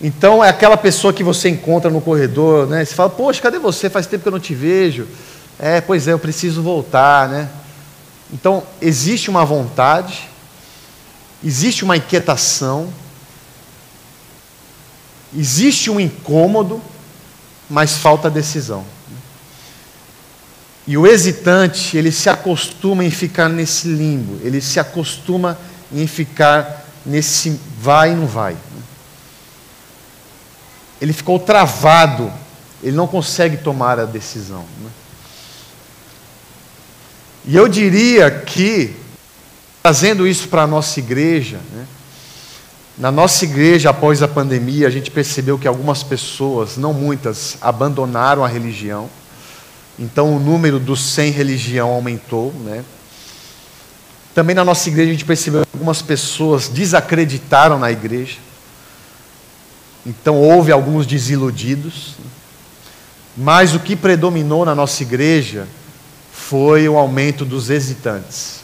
Então 0.00 0.44
é 0.44 0.48
aquela 0.48 0.76
pessoa 0.76 1.12
que 1.12 1.22
você 1.22 1.48
encontra 1.48 1.90
no 1.90 2.00
corredor, 2.00 2.66
né? 2.66 2.84
Você 2.84 2.94
fala, 2.94 3.08
poxa, 3.10 3.40
cadê 3.40 3.58
você? 3.58 3.88
Faz 3.88 4.06
tempo 4.06 4.22
que 4.22 4.28
eu 4.28 4.32
não 4.32 4.40
te 4.40 4.54
vejo. 4.54 5.06
É, 5.58 5.80
pois 5.80 6.08
é, 6.08 6.12
eu 6.12 6.18
preciso 6.18 6.62
voltar, 6.62 7.28
né? 7.28 7.48
Então 8.32 8.64
existe 8.82 9.30
uma 9.30 9.44
vontade, 9.44 10.28
existe 11.42 11.84
uma 11.84 11.96
inquietação, 11.96 12.92
existe 15.36 15.90
um 15.90 16.00
incômodo, 16.00 16.82
mas 17.74 17.96
falta 17.96 18.30
decisão. 18.30 18.84
E 20.86 20.96
o 20.96 21.06
hesitante, 21.06 21.96
ele 21.96 22.12
se 22.12 22.30
acostuma 22.30 23.04
em 23.04 23.10
ficar 23.10 23.48
nesse 23.48 23.88
limbo, 23.88 24.38
ele 24.42 24.60
se 24.60 24.80
acostuma 24.80 25.58
em 25.92 26.06
ficar 26.06 26.86
nesse 27.04 27.60
vai 27.78 28.12
e 28.12 28.14
não 28.14 28.26
vai 28.26 28.56
ele 31.04 31.12
ficou 31.12 31.38
travado, 31.38 32.32
ele 32.82 32.96
não 32.96 33.06
consegue 33.06 33.58
tomar 33.58 33.98
a 34.00 34.06
decisão. 34.06 34.64
E 37.44 37.54
eu 37.54 37.68
diria 37.68 38.30
que, 38.30 38.96
trazendo 39.82 40.26
isso 40.26 40.48
para 40.48 40.62
a 40.62 40.66
nossa 40.66 40.98
igreja, 40.98 41.60
né? 41.72 41.86
Na 42.96 43.10
nossa 43.10 43.44
igreja, 43.44 43.90
após 43.90 44.22
a 44.22 44.28
pandemia, 44.28 44.86
a 44.86 44.90
gente 44.90 45.10
percebeu 45.10 45.58
que 45.58 45.66
algumas 45.66 46.04
pessoas, 46.04 46.76
não 46.76 46.92
muitas, 46.92 47.58
abandonaram 47.60 48.44
a 48.44 48.48
religião. 48.48 49.10
Então 49.98 50.34
o 50.34 50.38
número 50.38 50.78
dos 50.78 51.00
sem 51.00 51.32
religião 51.32 51.88
aumentou. 51.90 52.52
Né? 52.52 52.84
Também 54.32 54.54
na 54.54 54.64
nossa 54.64 54.88
igreja 54.88 55.10
a 55.10 55.12
gente 55.12 55.24
percebeu 55.24 55.62
que 55.62 55.70
algumas 55.74 56.02
pessoas 56.02 56.68
desacreditaram 56.68 57.80
na 57.80 57.90
igreja. 57.90 58.38
Então 60.06 60.36
houve 60.36 60.70
alguns 60.70 61.06
desiludidos, 61.06 62.14
mas 63.36 63.74
o 63.74 63.80
que 63.80 63.96
predominou 63.96 64.64
na 64.64 64.74
nossa 64.74 65.02
igreja 65.02 65.66
foi 66.32 66.88
o 66.88 66.96
aumento 66.96 67.44
dos 67.44 67.70
hesitantes. 67.70 68.63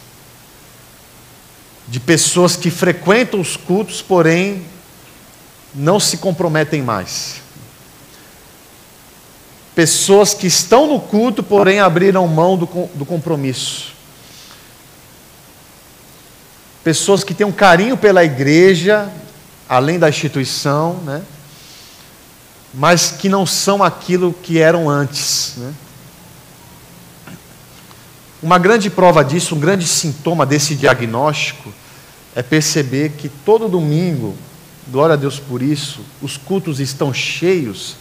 De 1.90 2.00
pessoas 2.00 2.56
que 2.56 2.70
frequentam 2.70 3.40
os 3.40 3.56
cultos, 3.56 4.00
porém 4.00 4.64
não 5.74 6.00
se 6.00 6.16
comprometem 6.16 6.80
mais. 6.80 7.42
Pessoas 9.74 10.32
que 10.32 10.46
estão 10.46 10.86
no 10.86 11.00
culto, 11.00 11.42
porém 11.42 11.80
abriram 11.80 12.26
mão 12.26 12.56
do, 12.56 12.66
do 12.94 13.04
compromisso. 13.04 13.92
Pessoas 16.82 17.22
que 17.22 17.34
têm 17.34 17.46
um 17.46 17.52
carinho 17.52 17.96
pela 17.96 18.24
igreja, 18.24 19.10
além 19.68 19.98
da 19.98 20.08
instituição, 20.08 20.94
né? 21.04 21.22
mas 22.72 23.10
que 23.10 23.28
não 23.28 23.44
são 23.44 23.82
aquilo 23.82 24.32
que 24.32 24.58
eram 24.58 24.88
antes. 24.88 25.54
Né? 25.56 25.74
Uma 28.42 28.58
grande 28.58 28.88
prova 28.88 29.22
disso, 29.24 29.54
um 29.54 29.60
grande 29.60 29.86
sintoma 29.86 30.46
desse 30.46 30.74
diagnóstico, 30.74 31.72
é 32.34 32.42
perceber 32.42 33.12
que 33.12 33.28
todo 33.28 33.68
domingo, 33.68 34.36
glória 34.88 35.14
a 35.14 35.16
Deus 35.16 35.38
por 35.38 35.62
isso, 35.62 36.00
os 36.22 36.36
cultos 36.36 36.80
estão 36.80 37.12
cheios, 37.12 37.96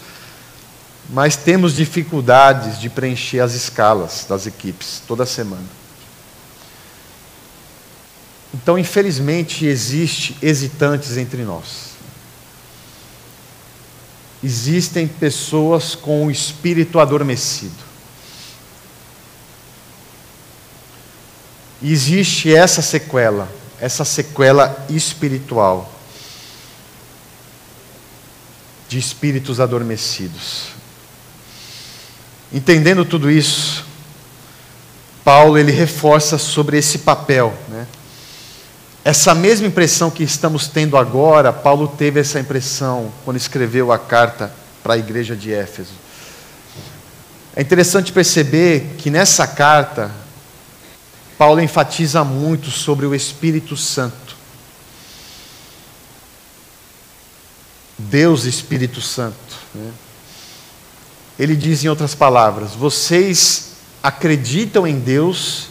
mas 1.10 1.36
temos 1.36 1.76
dificuldades 1.76 2.80
de 2.80 2.90
preencher 2.90 3.40
as 3.40 3.54
escalas 3.54 4.26
das 4.30 4.46
equipes 4.46 5.02
toda 5.08 5.26
semana. 5.26 5.80
Então, 8.54 8.78
infelizmente, 8.78 9.66
existe 9.66 10.36
hesitantes 10.42 11.18
entre 11.18 11.44
nós. 11.44 11.90
Existem 14.44 15.08
pessoas 15.08 15.96
com 15.96 16.26
o 16.26 16.32
espírito 16.32 17.00
adormecido. 17.00 17.90
E 21.82 21.92
existe 21.92 22.54
essa 22.54 22.82
sequela, 22.82 23.50
essa 23.82 24.04
sequela 24.04 24.86
espiritual 24.90 25.92
de 28.88 28.98
espíritos 28.98 29.60
adormecidos. 29.60 30.70
Entendendo 32.52 33.06
tudo 33.06 33.30
isso, 33.30 33.86
Paulo 35.24 35.58
ele 35.58 35.72
reforça 35.72 36.38
sobre 36.38 36.78
esse 36.78 37.00
papel, 37.00 37.54
né? 37.68 37.86
Essa 39.04 39.34
mesma 39.34 39.68
impressão 39.68 40.12
que 40.12 40.24
estamos 40.24 40.68
tendo 40.68 40.98
agora, 40.98 41.54
Paulo 41.54 41.88
teve 41.88 42.20
essa 42.20 42.40
impressão 42.40 43.12
quando 43.24 43.38
escreveu 43.38 43.92
a 43.92 43.98
carta 43.98 44.52
para 44.84 44.96
a 44.96 44.98
igreja 44.98 45.36
de 45.36 45.54
Éfeso. 45.54 45.94
É 47.56 47.62
interessante 47.62 48.12
perceber 48.12 48.96
que 48.98 49.10
nessa 49.10 49.48
carta, 49.48 50.12
Paulo 51.40 51.62
enfatiza 51.62 52.22
muito 52.22 52.70
sobre 52.70 53.06
o 53.06 53.16
Espírito 53.16 53.78
Santo. 53.78 54.36
Deus 57.98 58.44
Espírito 58.44 59.00
Santo. 59.00 59.56
Né? 59.74 59.90
Ele 61.40 61.56
diz 61.56 61.82
em 61.82 61.88
outras 61.88 62.14
palavras: 62.14 62.72
vocês 62.72 63.70
acreditam 64.04 64.86
em 64.86 65.00
Deus 65.00 65.68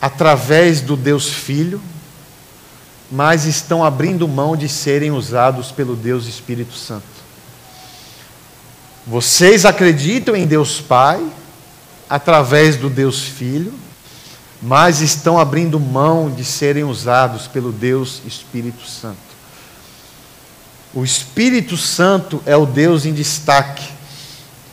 através 0.00 0.80
do 0.80 0.96
Deus 0.96 1.28
Filho, 1.28 1.82
mas 3.10 3.46
estão 3.46 3.82
abrindo 3.82 4.28
mão 4.28 4.56
de 4.56 4.68
serem 4.68 5.10
usados 5.10 5.72
pelo 5.72 5.96
Deus 5.96 6.26
Espírito 6.26 6.74
Santo. 6.74 7.02
Vocês 9.04 9.64
acreditam 9.64 10.36
em 10.36 10.46
Deus 10.46 10.80
Pai, 10.80 11.20
através 12.08 12.76
do 12.76 12.88
Deus 12.88 13.20
Filho, 13.20 13.82
mas 14.62 15.00
estão 15.00 15.38
abrindo 15.38 15.78
mão 15.78 16.30
de 16.30 16.44
serem 16.44 16.84
usados 16.84 17.46
pelo 17.46 17.70
Deus 17.70 18.22
Espírito 18.26 18.86
Santo. 18.86 19.18
O 20.94 21.04
Espírito 21.04 21.76
Santo 21.76 22.42
é 22.46 22.56
o 22.56 22.64
Deus 22.64 23.04
em 23.04 23.12
destaque 23.12 23.88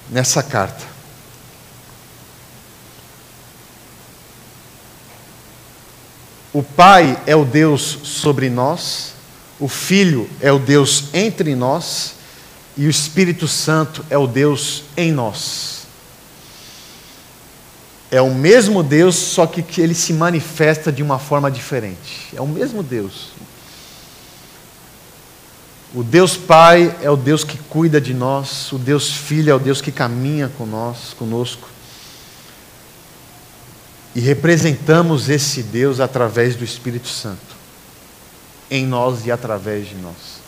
nessa 0.10 0.44
carta. 0.44 0.92
O 6.54 6.62
Pai 6.62 7.20
é 7.26 7.36
o 7.36 7.46
Deus 7.46 8.00
sobre 8.04 8.50
nós, 8.50 9.14
o 9.60 9.70
Filho 9.70 10.30
é 10.42 10.52
o 10.52 10.60
Deus 10.60 11.06
entre 11.14 11.56
nós 11.56 12.16
e 12.76 12.86
o 12.86 12.90
Espírito 12.90 13.48
Santo 13.48 14.06
é 14.10 14.18
o 14.18 14.28
Deus 14.28 14.84
em 14.98 15.12
nós. 15.12 15.81
É 18.12 18.22
o 18.22 18.30
mesmo 18.30 18.84
Deus, 18.84 19.16
só 19.16 19.48
que 19.48 19.82
ele 19.82 19.96
se 19.96 20.12
manifesta 20.12 20.92
de 20.92 21.02
uma 21.02 21.18
forma 21.18 21.50
diferente. 21.50 22.28
É 22.36 22.42
o 22.42 22.48
mesmo 22.48 22.84
Deus. 22.84 23.30
O 25.96 26.04
Deus 26.04 26.36
Pai 26.36 26.94
é 27.02 27.10
o 27.10 27.16
Deus 27.16 27.46
que 27.46 27.58
cuida 27.58 28.02
de 28.02 28.14
nós, 28.14 28.70
o 28.74 28.78
Deus 28.78 29.12
Filho 29.12 29.50
é 29.50 29.56
o 29.56 29.60
Deus 29.60 29.82
que 29.82 29.94
caminha 29.94 30.52
com 30.58 30.66
nós, 30.66 31.14
conosco. 31.18 31.70
E 34.14 34.20
representamos 34.20 35.30
esse 35.30 35.64
Deus 35.64 36.02
através 36.02 36.58
do 36.58 36.66
Espírito 36.66 37.08
Santo, 37.08 37.56
em 38.70 38.86
nós 38.86 39.26
e 39.26 39.32
através 39.32 39.88
de 39.88 39.96
nós. 39.96 40.42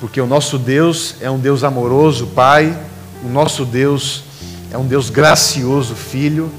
Porque 0.00 0.20
o 0.20 0.26
nosso 0.26 0.58
Deus 0.58 1.14
é 1.20 1.30
um 1.30 1.38
Deus 1.38 1.64
amoroso, 1.64 2.26
Pai, 2.28 2.76
o 3.22 3.28
nosso 3.28 3.64
Deus 3.64 4.24
é 4.70 4.78
um 4.78 4.86
Deus 4.86 5.10
gracioso, 5.10 5.94
Filho, 5.94 6.50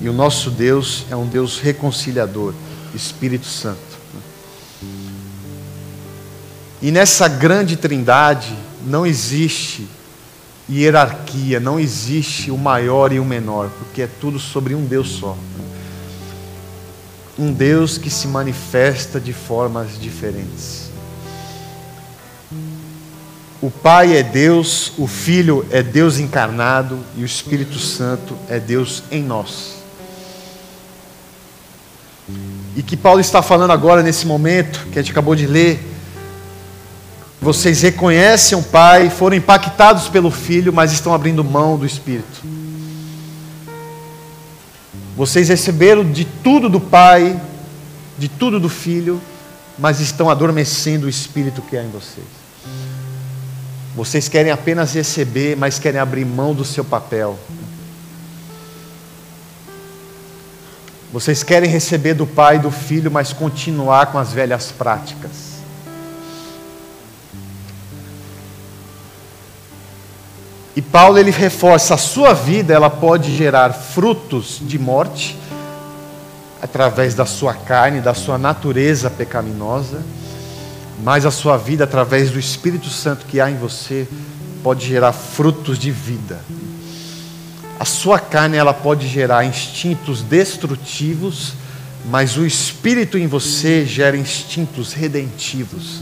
e 0.00 0.08
o 0.08 0.12
nosso 0.12 0.50
Deus 0.50 1.04
é 1.10 1.16
um 1.16 1.26
Deus 1.26 1.58
reconciliador, 1.58 2.54
Espírito 2.94 3.46
Santo. 3.46 3.78
E 6.80 6.90
nessa 6.90 7.26
grande 7.26 7.76
trindade 7.76 8.54
não 8.86 9.04
existe 9.04 9.86
hierarquia, 10.70 11.58
não 11.58 11.80
existe 11.80 12.50
o 12.50 12.58
maior 12.58 13.12
e 13.12 13.18
o 13.18 13.24
menor, 13.24 13.70
porque 13.78 14.02
é 14.02 14.08
tudo 14.20 14.38
sobre 14.38 14.74
um 14.74 14.84
Deus 14.84 15.08
só. 15.08 15.36
Um 17.38 17.52
Deus 17.52 17.98
que 17.98 18.10
se 18.10 18.28
manifesta 18.28 19.20
de 19.20 19.32
formas 19.32 19.98
diferentes. 19.98 20.87
O 23.60 23.70
Pai 23.70 24.16
é 24.16 24.22
Deus, 24.22 24.92
o 24.96 25.08
Filho 25.08 25.66
é 25.70 25.82
Deus 25.82 26.18
encarnado 26.18 27.00
e 27.16 27.22
o 27.22 27.26
Espírito 27.26 27.78
Santo 27.78 28.36
é 28.48 28.60
Deus 28.60 29.02
em 29.10 29.22
nós. 29.22 29.78
E 32.76 32.82
que 32.82 32.96
Paulo 32.96 33.20
está 33.20 33.42
falando 33.42 33.72
agora 33.72 34.00
nesse 34.00 34.26
momento, 34.26 34.86
que 34.92 34.98
a 34.98 35.02
gente 35.02 35.10
acabou 35.10 35.34
de 35.34 35.46
ler, 35.46 35.80
vocês 37.40 37.82
reconhecem 37.82 38.56
o 38.56 38.62
Pai, 38.62 39.10
foram 39.10 39.36
impactados 39.36 40.08
pelo 40.08 40.30
Filho, 40.30 40.72
mas 40.72 40.92
estão 40.92 41.12
abrindo 41.12 41.42
mão 41.42 41.76
do 41.76 41.84
Espírito. 41.86 42.42
Vocês 45.16 45.48
receberam 45.48 46.08
de 46.08 46.24
tudo 46.24 46.68
do 46.68 46.78
Pai, 46.78 47.40
de 48.16 48.28
tudo 48.28 48.60
do 48.60 48.68
Filho, 48.68 49.20
mas 49.76 49.98
estão 49.98 50.30
adormecendo 50.30 51.06
o 51.06 51.08
Espírito 51.08 51.60
que 51.62 51.76
há 51.76 51.82
em 51.82 51.90
vocês. 51.90 52.37
Vocês 53.98 54.28
querem 54.28 54.52
apenas 54.52 54.94
receber, 54.94 55.56
mas 55.56 55.80
querem 55.80 55.98
abrir 55.98 56.24
mão 56.24 56.54
do 56.54 56.64
seu 56.64 56.84
papel. 56.84 57.36
Vocês 61.12 61.42
querem 61.42 61.68
receber 61.68 62.14
do 62.14 62.24
Pai 62.24 62.54
e 62.54 62.58
do 62.60 62.70
Filho, 62.70 63.10
mas 63.10 63.32
continuar 63.32 64.12
com 64.12 64.16
as 64.16 64.32
velhas 64.32 64.70
práticas. 64.70 65.58
E 70.76 70.80
Paulo 70.80 71.18
ele 71.18 71.32
reforça 71.32 71.94
a 71.94 71.98
sua 71.98 72.32
vida, 72.32 72.72
ela 72.72 72.88
pode 72.88 73.36
gerar 73.36 73.72
frutos 73.72 74.60
de 74.62 74.78
morte 74.78 75.36
através 76.62 77.16
da 77.16 77.26
sua 77.26 77.52
carne, 77.52 78.00
da 78.00 78.14
sua 78.14 78.38
natureza 78.38 79.10
pecaminosa, 79.10 80.04
mas 81.02 81.24
a 81.24 81.30
sua 81.30 81.56
vida 81.56 81.84
através 81.84 82.30
do 82.30 82.38
Espírito 82.38 82.88
Santo 82.88 83.26
que 83.26 83.40
há 83.40 83.50
em 83.50 83.56
você 83.56 84.06
pode 84.62 84.86
gerar 84.86 85.12
frutos 85.12 85.78
de 85.78 85.90
vida. 85.90 86.40
A 87.78 87.84
sua 87.84 88.18
carne 88.18 88.56
ela 88.56 88.74
pode 88.74 89.06
gerar 89.06 89.44
instintos 89.44 90.22
destrutivos, 90.22 91.52
mas 92.10 92.36
o 92.36 92.44
espírito 92.44 93.16
em 93.16 93.26
você 93.26 93.86
gera 93.86 94.16
instintos 94.16 94.92
redentivos. 94.92 96.00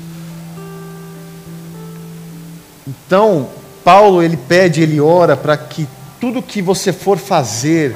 Então, 2.86 3.50
Paulo 3.84 4.22
ele 4.22 4.36
pede, 4.36 4.80
ele 4.80 5.00
ora 5.00 5.36
para 5.36 5.56
que 5.56 5.86
tudo 6.18 6.42
que 6.42 6.62
você 6.62 6.92
for 6.92 7.18
fazer, 7.18 7.94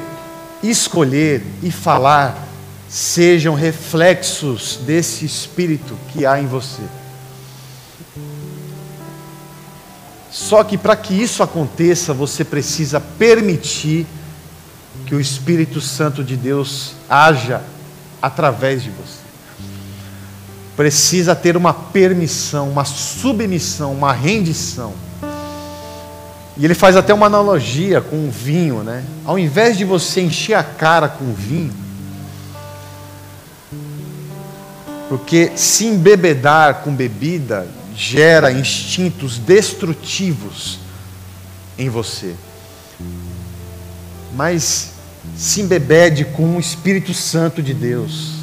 escolher 0.62 1.42
e 1.62 1.70
falar 1.70 2.49
sejam 2.90 3.54
reflexos 3.54 4.80
desse 4.84 5.24
espírito 5.24 5.96
que 6.12 6.26
há 6.26 6.40
em 6.40 6.46
você. 6.46 6.82
Só 10.30 10.62
que 10.64 10.76
para 10.76 10.96
que 10.96 11.14
isso 11.14 11.42
aconteça, 11.42 12.12
você 12.12 12.44
precisa 12.44 13.00
permitir 13.00 14.06
que 15.06 15.14
o 15.14 15.20
Espírito 15.20 15.80
Santo 15.80 16.22
de 16.22 16.36
Deus 16.36 16.94
haja 17.08 17.62
através 18.20 18.82
de 18.82 18.90
você. 18.90 19.20
Precisa 20.76 21.34
ter 21.34 21.56
uma 21.56 21.72
permissão, 21.72 22.68
uma 22.68 22.84
submissão, 22.84 23.92
uma 23.92 24.12
rendição 24.12 24.94
e 26.60 26.64
ele 26.66 26.74
faz 26.74 26.94
até 26.94 27.14
uma 27.14 27.24
analogia 27.24 28.02
com 28.02 28.28
o 28.28 28.30
vinho, 28.30 28.82
né? 28.82 29.02
Ao 29.24 29.38
invés 29.38 29.78
de 29.78 29.84
você 29.86 30.20
encher 30.20 30.52
a 30.52 30.62
cara 30.62 31.08
com 31.08 31.32
vinho, 31.32 31.72
porque 35.10 35.52
se 35.56 35.84
embebedar 35.84 36.76
com 36.76 36.94
bebida 36.94 37.68
gera 37.94 38.50
instintos 38.50 39.36
destrutivos 39.36 40.78
em 41.76 41.90
você. 41.90 42.34
Mas 44.34 44.92
se 45.36 45.60
embebede 45.60 46.24
com 46.24 46.56
o 46.56 46.60
Espírito 46.60 47.12
Santo 47.12 47.62
de 47.62 47.74
Deus 47.74 48.40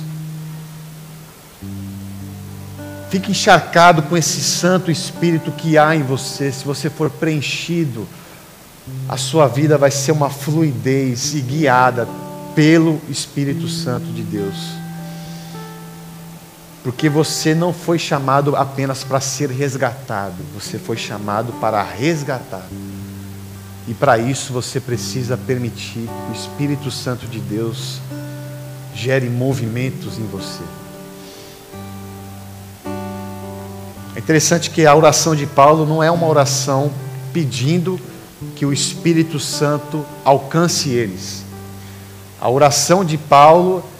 Fique 3.09 3.31
encharcado 3.31 4.03
com 4.03 4.17
esse 4.17 4.41
Santo 4.41 4.91
Espírito 4.91 5.51
que 5.51 5.77
há 5.77 5.95
em 5.95 6.03
você. 6.03 6.51
Se 6.51 6.65
você 6.65 6.89
for 6.89 7.09
preenchido, 7.09 8.05
a 9.07 9.15
sua 9.15 9.47
vida 9.47 9.77
vai 9.77 9.91
ser 9.91 10.11
uma 10.11 10.29
fluidez 10.29 11.33
e 11.33 11.39
guiada 11.39 12.07
pelo 12.53 13.01
Espírito 13.09 13.67
Santo 13.69 14.07
de 14.07 14.23
Deus. 14.23 14.76
Porque 16.83 17.09
você 17.09 17.53
não 17.53 17.73
foi 17.73 17.99
chamado 17.99 18.55
apenas 18.55 19.03
para 19.03 19.19
ser 19.19 19.49
resgatado, 19.49 20.35
você 20.53 20.77
foi 20.77 20.95
chamado 20.95 21.51
para 21.53 21.83
resgatar. 21.83 22.65
E 23.87 23.93
para 23.93 24.17
isso 24.17 24.51
você 24.51 24.79
precisa 24.79 25.37
permitir 25.37 26.07
que 26.07 26.31
o 26.31 26.33
Espírito 26.33 26.91
Santo 26.91 27.25
de 27.25 27.39
Deus 27.39 27.99
gere 28.93 29.29
movimentos 29.29 30.17
em 30.17 30.25
você. 30.27 30.63
É 34.15 34.19
interessante 34.19 34.69
que 34.71 34.85
a 34.85 34.95
oração 34.95 35.35
de 35.35 35.45
Paulo 35.45 35.85
não 35.85 36.01
é 36.01 36.09
uma 36.09 36.27
oração 36.27 36.91
pedindo 37.31 37.99
que 38.55 38.65
o 38.65 38.73
Espírito 38.73 39.39
Santo 39.39 40.05
alcance 40.25 40.89
eles. 40.89 41.43
A 42.41 42.49
oração 42.49 43.05
de 43.05 43.17
Paulo 43.17 43.83
é 43.83 43.96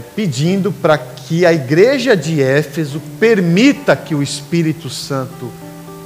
pedindo 0.00 0.72
para 0.72 0.96
que 0.96 1.44
a 1.44 1.52
igreja 1.52 2.16
de 2.16 2.42
Éfeso 2.42 3.00
permita 3.18 3.94
que 3.96 4.14
o 4.14 4.22
Espírito 4.22 4.88
Santo 4.90 5.50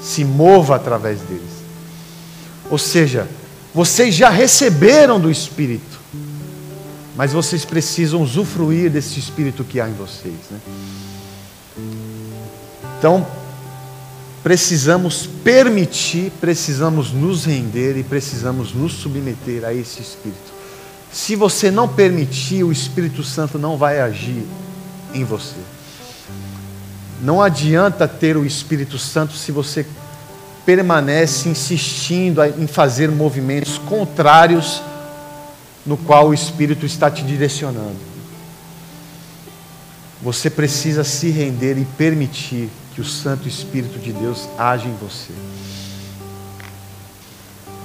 se 0.03 0.25
mova 0.25 0.77
através 0.77 1.21
deles. 1.21 1.59
Ou 2.71 2.79
seja, 2.79 3.27
vocês 3.75 4.15
já 4.15 4.31
receberam 4.31 5.21
do 5.21 5.31
Espírito, 5.31 5.99
mas 7.17 7.33
vocês 7.33 7.65
precisam 7.65 8.23
usufruir 8.23 8.91
desse 8.91 9.19
Espírito 9.19 9.65
que 9.65 9.81
há 9.81 9.89
em 9.89 9.95
vocês. 9.95 10.35
Né? 10.51 10.59
Então, 12.99 13.27
precisamos 14.43 15.29
permitir, 15.45 16.33
precisamos 16.41 17.13
nos 17.13 17.45
render 17.45 17.97
e 17.97 18.03
precisamos 18.03 18.73
nos 18.73 18.93
submeter 18.93 19.65
a 19.65 19.73
esse 19.73 20.01
Espírito. 20.01 20.58
Se 21.13 21.35
você 21.35 21.71
não 21.71 21.89
permitir, 21.89 22.65
o 22.65 22.73
Espírito 22.73 23.23
Santo 23.23 23.59
não 23.59 23.77
vai 23.77 24.01
agir 24.01 24.47
em 25.15 25.25
você. 25.25 25.57
Não 27.21 27.43
adianta 27.43 28.07
ter 28.07 28.37
o 28.37 28.45
Espírito 28.45 28.99
Santo 28.99 29.33
se 29.35 29.51
você 29.51 29.87
permanece 30.65 31.49
insistindo 31.49 32.45
em 32.45 32.67
fazer 32.67 33.11
movimentos 33.11 33.79
contrários 33.79 34.83
no 35.85 35.97
qual 35.97 36.29
o 36.29 36.35
Espírito 36.35 36.85
está 36.85 37.11
te 37.11 37.23
direcionando. 37.23 37.97
Você 40.23 40.51
precisa 40.51 41.05
se 41.05 41.31
render 41.31 41.79
e 41.79 41.85
permitir 41.85 42.69
que 42.95 43.01
o 43.01 43.05
Santo 43.05 43.49
Espírito 43.49 43.99
de 43.99 44.13
Deus 44.13 44.49
age 44.59 44.89
em 44.89 44.97
você. 44.97 45.33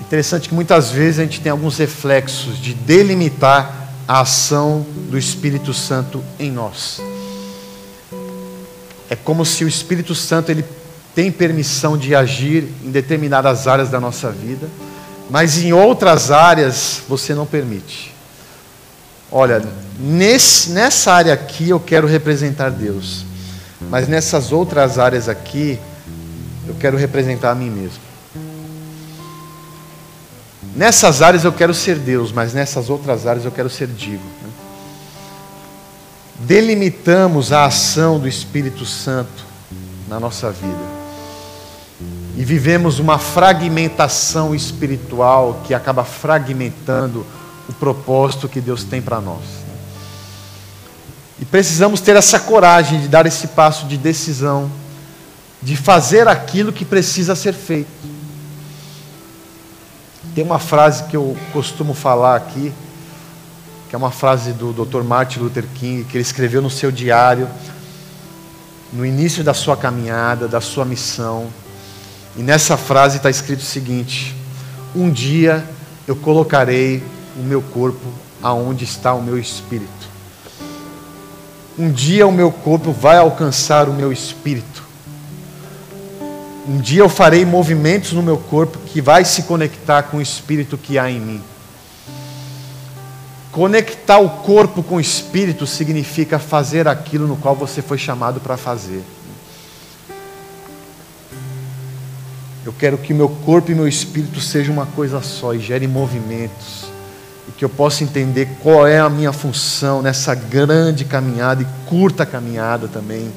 Interessante 0.06 0.50
que 0.50 0.54
muitas 0.54 0.92
vezes 0.92 1.20
a 1.20 1.24
gente 1.24 1.40
tem 1.40 1.50
alguns 1.50 1.78
reflexos 1.78 2.60
de 2.60 2.74
delimitar 2.74 3.88
a 4.06 4.20
ação 4.20 4.86
do 5.10 5.18
Espírito 5.18 5.74
Santo 5.74 6.22
em 6.38 6.52
nós. 6.52 7.02
É 9.10 9.16
como 9.16 9.46
se 9.46 9.64
o 9.64 9.68
Espírito 9.68 10.14
Santo 10.14 10.52
ele 10.52 10.66
tem 11.16 11.32
permissão 11.32 11.98
de 11.98 12.14
agir 12.14 12.68
em 12.84 12.92
determinadas 12.92 13.66
áreas 13.66 13.90
da 13.90 14.00
nossa 14.00 14.30
vida, 14.30 14.68
mas 15.30 15.64
em 15.64 15.72
outras 15.72 16.32
áreas 16.32 17.02
você 17.08 17.34
não 17.34 17.46
permite. 17.46 18.14
Olha, 19.32 19.64
nesse, 19.98 20.72
nessa 20.72 21.14
área 21.14 21.34
aqui 21.34 21.70
eu 21.70 21.80
quero 21.80 22.08
representar 22.08 22.72
Deus, 22.72 23.26
mas 23.90 24.10
nessas 24.10 24.52
outras 24.52 25.00
áreas 25.00 25.30
aqui 25.30 25.80
eu 26.68 26.76
quero 26.76 26.98
representar 26.98 27.52
a 27.52 27.56
mim 27.56 27.70
mesmo. 27.70 28.03
Nessas 30.76 31.22
áreas 31.22 31.44
eu 31.44 31.54
quero 31.54 31.74
ser 31.74 31.98
Deus, 31.98 32.32
mas 32.32 32.54
nessas 32.54 32.90
outras 32.90 33.28
áreas 33.28 33.46
eu 33.46 33.52
quero 33.52 33.70
ser 33.70 33.88
Digo. 33.88 34.24
Né? 34.42 34.50
Delimitamos 36.40 37.52
a 37.52 37.66
ação 37.66 38.20
do 38.20 38.28
Espírito 38.28 38.86
Santo 38.86 39.46
na 40.08 40.20
nossa 40.20 40.52
vida 40.52 41.04
e 42.36 42.44
vivemos 42.44 43.00
uma 43.00 43.20
fragmentação 43.20 44.56
espiritual 44.56 45.62
que 45.64 45.74
acaba 45.74 46.04
fragmentando 46.04 47.26
o 47.70 47.74
propósito 47.74 48.50
que 48.50 48.60
Deus 48.60 48.84
tem 48.84 49.02
para 49.02 49.22
nós. 49.22 49.44
E 51.40 51.46
precisamos 51.46 52.02
ter 52.02 52.16
essa 52.16 52.40
coragem 52.40 53.02
de 53.02 53.08
dar 53.08 53.26
esse 53.26 53.48
passo 53.50 53.86
de 53.86 53.98
decisão, 53.98 54.72
de 55.62 55.78
fazer 55.78 56.28
aquilo 56.28 56.74
que 56.74 56.84
precisa 56.84 57.36
ser 57.36 57.54
feito. 57.54 58.13
Tem 60.36 60.44
uma 60.44 60.58
frase 60.58 61.04
que 61.04 61.16
eu 61.16 61.38
costumo 61.52 61.94
falar 61.94 62.36
aqui, 62.36 62.74
que 63.88 63.96
é 63.96 63.98
uma 63.98 64.10
frase 64.10 64.52
do 64.52 64.74
Dr. 64.74 65.04
Martin 65.04 65.40
Luther 65.40 65.66
King, 65.76 66.04
que 66.06 66.18
ele 66.18 66.24
escreveu 66.24 66.60
no 66.60 66.72
seu 66.72 66.92
diário, 66.92 67.48
no 68.92 69.06
início 69.06 69.44
da 69.44 69.54
sua 69.54 69.78
caminhada, 69.78 70.48
da 70.48 70.60
sua 70.60 70.86
missão. 70.86 71.48
E 72.36 72.42
nessa 72.42 72.76
frase 72.78 73.18
está 73.18 73.30
escrito 73.30 73.60
o 73.60 73.64
seguinte: 73.64 74.36
Um 74.96 75.12
dia 75.12 75.64
eu 76.08 76.16
colocarei 76.16 77.04
o 77.38 77.44
meu 77.44 77.62
corpo 77.62 78.08
aonde 78.42 78.84
está 78.86 79.14
o 79.14 79.22
meu 79.22 79.38
espírito. 79.38 80.10
Um 81.78 81.92
dia 81.92 82.26
o 82.26 82.32
meu 82.32 82.52
corpo 82.52 82.92
vai 82.92 83.18
alcançar 83.18 83.88
o 83.88 83.94
meu 83.94 84.12
espírito. 84.12 84.83
Um 86.66 86.78
dia 86.78 87.02
eu 87.02 87.10
farei 87.10 87.44
movimentos 87.44 88.14
no 88.14 88.24
meu 88.24 88.38
corpo 88.38 88.78
que 88.86 89.02
vai 89.02 89.26
se 89.26 89.44
conectar 89.44 90.04
com 90.04 90.18
o 90.18 90.22
espírito 90.22 90.78
que 90.78 90.98
há 90.98 91.12
em 91.12 91.20
mim. 91.20 91.44
Conectar 93.52 94.18
o 94.20 94.30
corpo 94.30 94.82
com 94.82 94.96
o 94.96 95.02
espírito 95.02 95.68
significa 95.68 96.40
fazer 96.40 96.88
aquilo 96.88 97.28
no 97.28 97.36
qual 97.36 97.54
você 97.54 97.82
foi 97.82 97.98
chamado 97.98 98.40
para 98.40 98.56
fazer. 98.56 99.04
Eu 102.66 102.72
quero 102.72 102.98
que 102.98 103.14
meu 103.14 103.28
corpo 103.28 103.70
e 103.70 103.76
meu 103.76 103.88
espírito 103.88 104.40
sejam 104.40 104.74
uma 104.74 104.86
coisa 104.86 105.22
só 105.22 105.54
e 105.54 105.60
gerem 105.60 105.88
movimentos. 105.88 106.86
E 107.50 107.52
que 107.52 107.66
eu 107.66 107.70
possa 107.70 108.06
entender 108.06 108.48
qual 108.62 108.88
é 108.88 109.00
a 109.00 109.10
minha 109.10 109.34
função 109.34 110.02
nessa 110.02 110.34
grande 110.34 111.04
caminhada 111.04 111.62
e 111.62 111.90
curta 111.90 112.26
caminhada 112.26 112.88
também, 112.88 113.30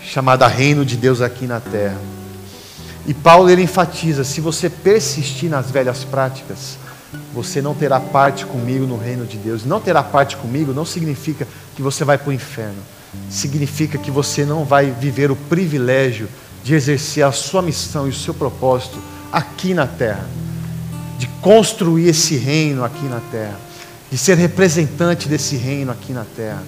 chamada 0.00 0.46
Reino 0.46 0.84
de 0.84 0.96
Deus 0.96 1.20
aqui 1.20 1.44
na 1.44 1.58
terra. 1.58 1.98
E 3.08 3.14
Paulo 3.14 3.48
ele 3.48 3.62
enfatiza: 3.62 4.22
se 4.22 4.38
você 4.38 4.68
persistir 4.68 5.48
nas 5.48 5.70
velhas 5.70 6.04
práticas, 6.04 6.76
você 7.32 7.62
não 7.62 7.74
terá 7.74 7.98
parte 7.98 8.44
comigo 8.44 8.86
no 8.86 8.98
reino 8.98 9.24
de 9.24 9.38
Deus. 9.38 9.64
Não 9.64 9.80
terá 9.80 10.02
parte 10.02 10.36
comigo 10.36 10.74
não 10.74 10.84
significa 10.84 11.48
que 11.74 11.80
você 11.80 12.04
vai 12.04 12.18
para 12.18 12.28
o 12.28 12.32
inferno. 12.34 12.82
Significa 13.30 13.96
que 13.96 14.10
você 14.10 14.44
não 14.44 14.62
vai 14.62 14.90
viver 14.90 15.30
o 15.30 15.36
privilégio 15.36 16.28
de 16.62 16.74
exercer 16.74 17.24
a 17.24 17.32
sua 17.32 17.62
missão 17.62 18.06
e 18.06 18.10
o 18.10 18.14
seu 18.14 18.34
propósito 18.34 18.98
aqui 19.32 19.72
na 19.72 19.86
terra, 19.86 20.26
de 21.18 21.26
construir 21.40 22.08
esse 22.08 22.36
reino 22.36 22.84
aqui 22.84 23.06
na 23.06 23.20
terra, 23.32 23.58
de 24.10 24.18
ser 24.18 24.36
representante 24.36 25.28
desse 25.28 25.56
reino 25.56 25.90
aqui 25.90 26.12
na 26.12 26.26
terra. 26.36 26.62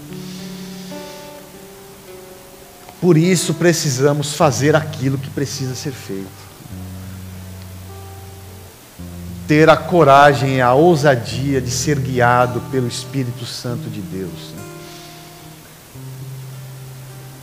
Por 3.00 3.16
isso 3.16 3.54
precisamos 3.54 4.34
fazer 4.34 4.76
aquilo 4.76 5.16
que 5.16 5.30
precisa 5.30 5.74
ser 5.74 5.92
feito. 5.92 6.50
Ter 9.48 9.70
a 9.70 9.76
coragem 9.76 10.56
e 10.56 10.60
a 10.60 10.74
ousadia 10.74 11.60
de 11.60 11.70
ser 11.70 11.98
guiado 11.98 12.60
pelo 12.70 12.86
Espírito 12.86 13.46
Santo 13.46 13.88
de 13.88 14.00
Deus. 14.00 14.52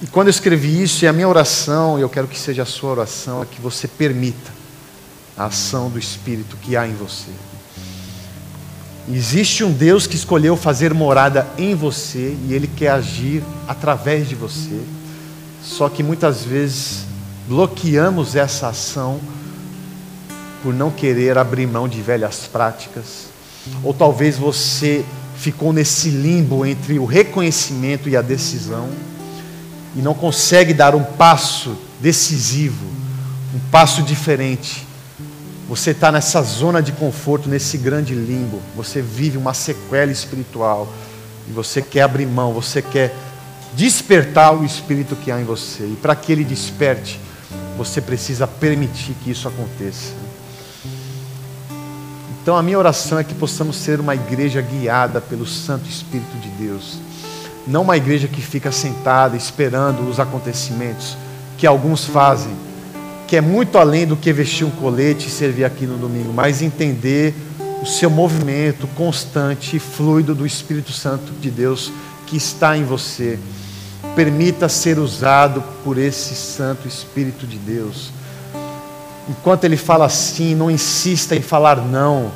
E 0.01 0.05
quando 0.05 0.27
eu 0.27 0.31
escrevi 0.31 0.83
isso, 0.83 1.03
e 1.03 1.07
a 1.07 1.13
minha 1.13 1.27
oração, 1.27 1.97
e 1.97 2.01
eu 2.03 2.09
quero 2.09 2.27
que 2.27 2.37
seja 2.37 2.61
a 2.61 2.65
sua 2.65 2.91
oração, 2.91 3.41
é 3.41 3.45
que 3.45 3.59
você 3.59 3.87
permita 3.87 4.51
a 5.35 5.45
ação 5.45 5.89
do 5.89 5.97
Espírito 5.97 6.55
que 6.57 6.77
há 6.77 6.87
em 6.87 6.93
você. 6.93 7.31
Existe 9.09 9.63
um 9.63 9.71
Deus 9.71 10.05
que 10.05 10.15
escolheu 10.15 10.55
fazer 10.55 10.93
morada 10.93 11.47
em 11.57 11.73
você 11.73 12.37
e 12.45 12.53
Ele 12.53 12.67
quer 12.67 12.89
agir 12.89 13.41
através 13.67 14.29
de 14.29 14.35
você. 14.35 14.81
Só 15.63 15.89
que 15.89 16.01
muitas 16.03 16.43
vezes 16.43 17.05
bloqueamos 17.47 18.35
essa 18.35 18.69
ação 18.69 19.19
por 20.63 20.73
não 20.73 20.91
querer 20.91 21.37
abrir 21.37 21.67
mão 21.67 21.87
de 21.87 22.01
velhas 22.01 22.47
práticas. 22.51 23.27
Ou 23.83 23.93
talvez 23.93 24.37
você 24.37 25.05
ficou 25.37 25.71
nesse 25.71 26.09
limbo 26.09 26.65
entre 26.65 26.99
o 26.99 27.05
reconhecimento 27.05 28.09
e 28.09 28.17
a 28.17 28.21
decisão 28.21 28.89
e 29.95 30.01
não 30.01 30.13
consegue 30.13 30.73
dar 30.73 30.95
um 30.95 31.03
passo 31.03 31.75
decisivo, 31.99 32.85
um 33.55 33.59
passo 33.71 34.01
diferente. 34.01 34.85
Você 35.67 35.91
está 35.91 36.11
nessa 36.11 36.41
zona 36.41 36.81
de 36.81 36.91
conforto, 36.93 37.49
nesse 37.49 37.77
grande 37.77 38.13
limbo. 38.13 38.61
Você 38.75 39.01
vive 39.01 39.37
uma 39.37 39.53
sequela 39.53 40.11
espiritual. 40.11 40.87
E 41.49 41.51
você 41.51 41.81
quer 41.81 42.01
abrir 42.01 42.25
mão, 42.25 42.53
você 42.53 42.81
quer 42.81 43.13
despertar 43.77 44.53
o 44.53 44.65
espírito 44.65 45.15
que 45.15 45.31
há 45.31 45.39
em 45.39 45.45
você. 45.45 45.85
E 45.85 45.97
para 46.01 46.13
que 46.17 46.33
ele 46.33 46.43
desperte, 46.43 47.17
você 47.77 48.01
precisa 48.01 48.45
permitir 48.45 49.13
que 49.23 49.31
isso 49.31 49.47
aconteça. 49.47 50.11
Então 52.41 52.57
a 52.57 52.61
minha 52.61 52.77
oração 52.77 53.17
é 53.17 53.23
que 53.23 53.33
possamos 53.33 53.77
ser 53.77 54.01
uma 54.01 54.15
igreja 54.15 54.61
guiada 54.61 55.21
pelo 55.21 55.47
Santo 55.47 55.89
Espírito 55.89 56.37
de 56.39 56.49
Deus 56.49 57.07
não 57.67 57.81
uma 57.81 57.97
igreja 57.97 58.27
que 58.27 58.41
fica 58.41 58.71
sentada 58.71 59.35
esperando 59.35 60.09
os 60.09 60.19
acontecimentos 60.19 61.17
que 61.57 61.67
alguns 61.67 62.05
fazem, 62.05 62.53
que 63.27 63.35
é 63.35 63.41
muito 63.41 63.77
além 63.77 64.07
do 64.07 64.15
que 64.15 64.31
vestir 64.31 64.65
um 64.65 64.71
colete 64.71 65.27
e 65.27 65.31
servir 65.31 65.65
aqui 65.65 65.85
no 65.85 65.97
domingo, 65.97 66.31
mas 66.31 66.61
entender 66.61 67.35
o 67.81 67.85
seu 67.85 68.09
movimento 68.09 68.87
constante 68.95 69.75
e 69.75 69.79
fluido 69.79 70.33
do 70.33 70.45
Espírito 70.45 70.93
Santo 70.93 71.33
de 71.33 71.51
Deus 71.51 71.91
que 72.25 72.37
está 72.37 72.77
em 72.77 72.85
você. 72.85 73.37
Permita 74.17 74.67
ser 74.67 74.97
usado 74.97 75.63
por 75.83 75.99
esse 75.99 76.33
Santo 76.33 76.87
Espírito 76.87 77.45
de 77.45 77.59
Deus. 77.59 78.09
Enquanto 79.29 79.63
ele 79.63 79.77
fala 79.77 80.09
sim, 80.09 80.55
não 80.55 80.71
insista 80.71 81.35
em 81.35 81.41
falar 81.43 81.77
não. 81.77 82.31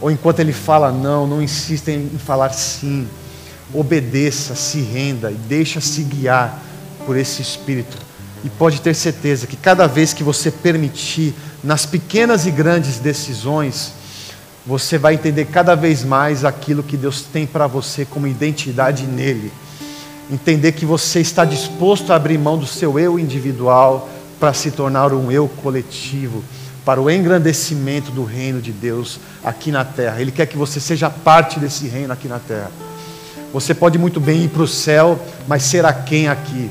Ou 0.00 0.08
enquanto 0.08 0.38
ele 0.38 0.52
fala 0.52 0.92
não, 0.92 1.26
não 1.26 1.42
insista 1.42 1.90
em 1.90 2.08
falar 2.16 2.52
sim 2.52 3.08
obedeça, 3.74 4.54
se 4.54 4.80
renda 4.80 5.32
e 5.32 5.34
deixa-se 5.34 6.04
guiar 6.04 6.62
por 7.04 7.16
esse 7.16 7.42
Espírito. 7.42 7.96
E 8.44 8.48
pode 8.48 8.80
ter 8.80 8.94
certeza 8.94 9.48
que 9.48 9.56
cada 9.56 9.88
vez 9.88 10.12
que 10.12 10.22
você 10.22 10.48
permitir, 10.48 11.34
nas 11.64 11.84
pequenas 11.84 12.46
e 12.46 12.52
grandes 12.52 13.00
decisões, 13.00 13.90
você 14.64 14.96
vai 14.96 15.14
entender 15.14 15.46
cada 15.46 15.74
vez 15.74 16.04
mais 16.04 16.44
aquilo 16.44 16.84
que 16.84 16.96
Deus 16.96 17.22
tem 17.22 17.48
para 17.48 17.66
você 17.66 18.04
como 18.04 18.28
identidade 18.28 19.08
nele. 19.08 19.50
Entender 20.30 20.72
que 20.72 20.84
você 20.84 21.20
está 21.20 21.44
disposto 21.44 22.12
a 22.12 22.16
abrir 22.16 22.38
mão 22.38 22.58
do 22.58 22.66
seu 22.66 22.98
eu 22.98 23.18
individual 23.18 24.08
para 24.40 24.52
se 24.52 24.70
tornar 24.70 25.12
um 25.12 25.30
eu 25.30 25.48
coletivo, 25.48 26.42
para 26.84 27.00
o 27.00 27.10
engrandecimento 27.10 28.10
do 28.10 28.24
reino 28.24 28.60
de 28.60 28.72
Deus 28.72 29.20
aqui 29.44 29.70
na 29.70 29.84
terra. 29.84 30.20
Ele 30.20 30.32
quer 30.32 30.46
que 30.46 30.56
você 30.56 30.80
seja 30.80 31.08
parte 31.08 31.58
desse 31.60 31.86
reino 31.86 32.12
aqui 32.12 32.28
na 32.28 32.38
terra. 32.38 32.70
Você 33.52 33.72
pode 33.72 33.98
muito 33.98 34.20
bem 34.20 34.44
ir 34.44 34.48
para 34.48 34.62
o 34.62 34.68
céu, 34.68 35.18
mas 35.46 35.62
será 35.62 35.92
quem 35.92 36.28
aqui? 36.28 36.70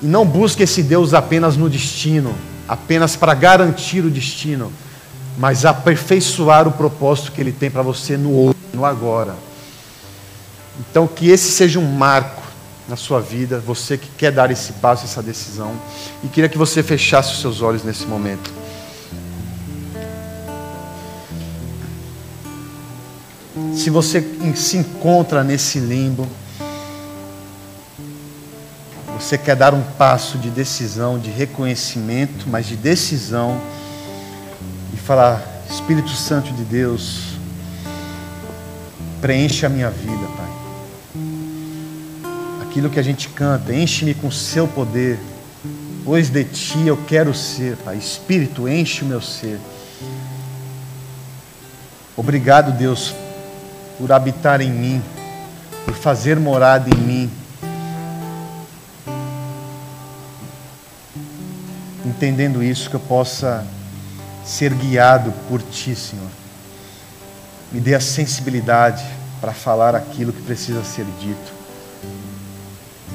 E 0.00 0.06
não 0.06 0.24
busque 0.24 0.62
esse 0.62 0.82
Deus 0.82 1.12
apenas 1.12 1.56
no 1.56 1.68
destino, 1.68 2.34
apenas 2.66 3.16
para 3.16 3.34
garantir 3.34 4.04
o 4.04 4.10
destino, 4.10 4.72
mas 5.36 5.64
aperfeiçoar 5.64 6.66
o 6.66 6.72
propósito 6.72 7.32
que 7.32 7.40
Ele 7.40 7.52
tem 7.52 7.70
para 7.70 7.82
você 7.82 8.16
no 8.16 8.46
hoje, 8.46 8.56
no 8.72 8.84
agora. 8.84 9.49
Então, 10.80 11.06
que 11.06 11.28
esse 11.28 11.52
seja 11.52 11.78
um 11.78 11.92
marco 11.92 12.42
na 12.88 12.96
sua 12.96 13.20
vida, 13.20 13.60
você 13.60 13.98
que 13.98 14.08
quer 14.16 14.32
dar 14.32 14.50
esse 14.50 14.72
passo, 14.74 15.04
essa 15.04 15.22
decisão, 15.22 15.74
e 16.24 16.28
queria 16.28 16.48
que 16.48 16.56
você 16.56 16.82
fechasse 16.82 17.34
os 17.34 17.40
seus 17.40 17.60
olhos 17.60 17.84
nesse 17.84 18.06
momento. 18.06 18.50
Se 23.76 23.90
você 23.90 24.24
se 24.56 24.78
encontra 24.78 25.44
nesse 25.44 25.78
limbo, 25.78 26.26
você 29.18 29.36
quer 29.36 29.54
dar 29.54 29.74
um 29.74 29.82
passo 29.82 30.38
de 30.38 30.50
decisão, 30.50 31.18
de 31.18 31.30
reconhecimento, 31.30 32.48
mas 32.48 32.66
de 32.66 32.74
decisão, 32.74 33.60
e 34.94 34.96
falar: 34.96 35.42
Espírito 35.70 36.10
Santo 36.10 36.52
de 36.52 36.64
Deus, 36.64 37.34
preenche 39.20 39.66
a 39.66 39.68
minha 39.68 39.90
vida. 39.90 40.39
Aquilo 42.70 42.88
que 42.88 43.00
a 43.00 43.02
gente 43.02 43.28
canta, 43.30 43.74
enche-me 43.74 44.14
com 44.14 44.30
seu 44.30 44.68
poder, 44.68 45.18
pois 46.04 46.30
de 46.30 46.44
ti 46.44 46.86
eu 46.86 46.96
quero 46.96 47.34
ser, 47.34 47.76
Pai. 47.78 47.96
Espírito, 47.96 48.68
enche 48.68 49.02
o 49.02 49.06
meu 49.06 49.20
ser. 49.20 49.58
Obrigado, 52.16 52.70
Deus, 52.70 53.12
por 53.98 54.12
habitar 54.12 54.60
em 54.60 54.70
mim, 54.70 55.02
por 55.84 55.94
fazer 55.94 56.38
morada 56.38 56.88
em 56.88 57.00
mim. 57.00 57.30
Entendendo 62.06 62.62
isso, 62.62 62.88
que 62.88 62.94
eu 62.94 63.00
possa 63.00 63.66
ser 64.44 64.72
guiado 64.74 65.32
por 65.48 65.60
Ti, 65.60 65.96
Senhor. 65.96 66.30
Me 67.72 67.80
dê 67.80 67.96
a 67.96 68.00
sensibilidade 68.00 69.04
para 69.40 69.52
falar 69.52 69.96
aquilo 69.96 70.32
que 70.32 70.42
precisa 70.42 70.84
ser 70.84 71.04
dito, 71.20 71.59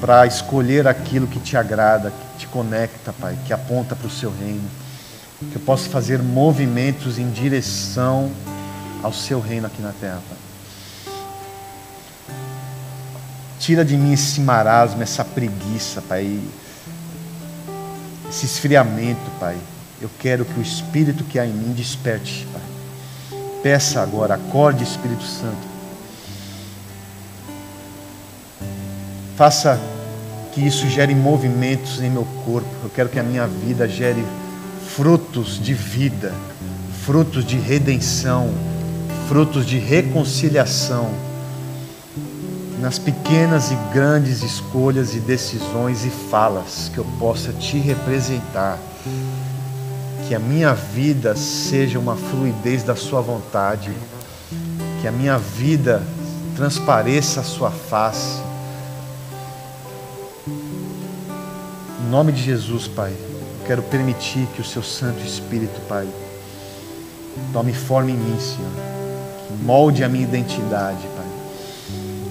para 0.00 0.26
escolher 0.26 0.86
aquilo 0.86 1.26
que 1.26 1.40
te 1.40 1.56
agrada, 1.56 2.10
que 2.10 2.40
te 2.40 2.46
conecta, 2.46 3.12
Pai, 3.12 3.36
que 3.46 3.52
aponta 3.52 3.96
para 3.96 4.06
o 4.06 4.10
Seu 4.10 4.30
reino. 4.30 4.68
Que 5.50 5.56
eu 5.56 5.60
possa 5.60 5.88
fazer 5.88 6.22
movimentos 6.22 7.18
em 7.18 7.30
direção 7.30 8.30
ao 9.02 9.12
Seu 9.12 9.40
reino 9.40 9.66
aqui 9.66 9.80
na 9.80 9.92
terra, 9.92 10.20
Pai. 10.28 11.14
Tira 13.58 13.84
de 13.84 13.96
mim 13.96 14.12
esse 14.12 14.40
marasmo, 14.40 15.02
essa 15.02 15.24
preguiça, 15.24 16.02
Pai. 16.02 16.40
Esse 18.28 18.46
esfriamento, 18.46 19.30
Pai. 19.40 19.56
Eu 20.00 20.10
quero 20.18 20.44
que 20.44 20.58
o 20.58 20.62
Espírito 20.62 21.24
que 21.24 21.38
há 21.38 21.46
em 21.46 21.52
mim 21.52 21.72
desperte, 21.72 22.46
Pai. 22.52 23.40
Peça 23.62 24.00
agora, 24.00 24.34
acorde, 24.34 24.84
Espírito 24.84 25.24
Santo. 25.24 25.75
Faça 29.36 29.78
que 30.54 30.66
isso 30.66 30.88
gere 30.88 31.14
movimentos 31.14 32.00
em 32.00 32.08
meu 32.08 32.26
corpo. 32.46 32.68
Eu 32.82 32.88
quero 32.88 33.10
que 33.10 33.18
a 33.18 33.22
minha 33.22 33.46
vida 33.46 33.86
gere 33.86 34.24
frutos 34.88 35.62
de 35.62 35.74
vida, 35.74 36.32
frutos 37.04 37.44
de 37.44 37.58
redenção, 37.58 38.48
frutos 39.28 39.66
de 39.66 39.78
reconciliação 39.78 41.10
nas 42.80 42.98
pequenas 42.98 43.70
e 43.70 43.74
grandes 43.92 44.42
escolhas 44.42 45.14
e 45.14 45.20
decisões 45.20 46.06
e 46.06 46.10
falas 46.10 46.90
que 46.94 46.96
eu 46.96 47.06
possa 47.18 47.52
te 47.52 47.76
representar. 47.76 48.78
Que 50.26 50.34
a 50.34 50.38
minha 50.38 50.72
vida 50.72 51.36
seja 51.36 51.98
uma 51.98 52.16
fluidez 52.16 52.82
da 52.82 52.96
Sua 52.96 53.20
vontade, 53.20 53.92
que 55.02 55.06
a 55.06 55.12
minha 55.12 55.36
vida 55.36 56.02
transpareça 56.56 57.40
a 57.40 57.44
Sua 57.44 57.70
face. 57.70 58.45
Em 62.06 62.08
nome 62.08 62.30
de 62.30 62.40
Jesus, 62.40 62.86
Pai, 62.86 63.10
eu 63.10 63.66
quero 63.66 63.82
permitir 63.82 64.46
que 64.54 64.60
o 64.60 64.64
Seu 64.64 64.80
Santo 64.80 65.26
Espírito, 65.26 65.80
Pai, 65.88 66.06
tome 67.52 67.72
forma 67.72 68.12
em 68.12 68.16
mim, 68.16 68.38
Senhor, 68.38 68.70
que 69.48 69.64
molde 69.64 70.04
a 70.04 70.08
minha 70.08 70.22
identidade, 70.22 71.04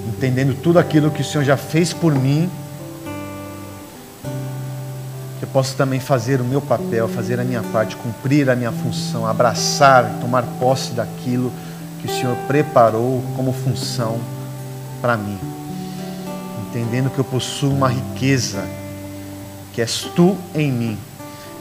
entendendo 0.08 0.56
tudo 0.62 0.80
aquilo 0.80 1.12
que 1.12 1.22
o 1.22 1.26
Senhor 1.26 1.44
já 1.44 1.58
fez 1.58 1.92
por 1.92 2.16
mim, 2.16 2.50
que 5.40 5.44
eu 5.44 5.50
possa 5.50 5.76
também 5.76 6.00
fazer 6.00 6.40
o 6.40 6.46
meu 6.46 6.62
papel, 6.62 7.10
fazer 7.10 7.38
a 7.38 7.44
minha 7.44 7.62
parte, 7.62 7.98
cumprir 7.98 8.50
a 8.50 8.56
minha 8.56 8.72
função, 8.72 9.28
abraçar, 9.28 10.10
tomar 10.22 10.44
posse 10.58 10.94
daquilo 10.94 11.52
que 12.00 12.08
o 12.08 12.10
Senhor 12.10 12.38
preparou 12.48 13.22
como 13.36 13.52
função 13.52 14.22
para 15.02 15.18
mim. 15.18 15.38
Entendendo 16.70 17.10
que 17.10 17.20
eu 17.20 17.26
possuo 17.26 17.74
uma 17.74 17.90
riqueza, 17.90 18.64
que 19.76 19.82
és 19.82 20.08
tu 20.16 20.38
em 20.56 20.72
mim, 20.72 20.98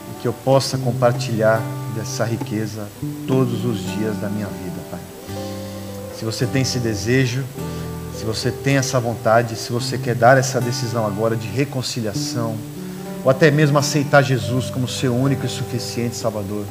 e 0.09 0.21
que 0.21 0.27
eu 0.27 0.31
possa 0.31 0.77
compartilhar 0.77 1.61
dessa 1.93 2.23
riqueza 2.23 2.87
todos 3.27 3.65
os 3.65 3.79
dias 3.79 4.15
da 4.17 4.29
minha 4.29 4.47
vida, 4.47 4.79
Pai. 4.89 5.01
Se 6.17 6.23
você 6.23 6.45
tem 6.45 6.61
esse 6.61 6.79
desejo, 6.79 7.43
se 8.17 8.23
você 8.23 8.51
tem 8.51 8.77
essa 8.77 9.01
vontade, 9.01 9.57
se 9.57 9.69
você 9.69 9.97
quer 9.97 10.15
dar 10.15 10.37
essa 10.37 10.61
decisão 10.61 11.05
agora 11.05 11.35
de 11.35 11.47
reconciliação, 11.47 12.55
ou 13.21 13.29
até 13.29 13.51
mesmo 13.51 13.77
aceitar 13.77 14.21
Jesus 14.21 14.69
como 14.69 14.87
seu 14.87 15.13
único 15.13 15.45
e 15.45 15.49
suficiente 15.49 16.15
Salvador, 16.15 16.63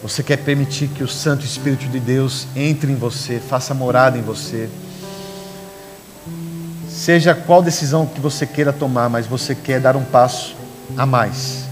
você 0.00 0.22
quer 0.22 0.36
permitir 0.36 0.86
que 0.88 1.02
o 1.02 1.08
Santo 1.08 1.44
Espírito 1.44 1.88
de 1.88 1.98
Deus 1.98 2.46
entre 2.54 2.92
em 2.92 2.94
você, 2.94 3.40
faça 3.40 3.74
morada 3.74 4.16
em 4.16 4.22
você. 4.22 4.68
Seja 7.06 7.36
qual 7.36 7.62
decisão 7.62 8.04
que 8.04 8.20
você 8.20 8.44
queira 8.44 8.72
tomar, 8.72 9.08
mas 9.08 9.28
você 9.28 9.54
quer 9.54 9.78
dar 9.80 9.94
um 9.94 10.02
passo 10.02 10.56
a 10.96 11.06
mais. 11.06 11.62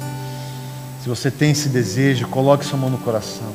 Se 1.02 1.08
você 1.08 1.28
tem 1.28 1.50
esse 1.50 1.68
desejo, 1.68 2.28
coloque 2.28 2.64
sua 2.64 2.78
mão 2.78 2.88
no 2.88 2.98
coração. 2.98 3.52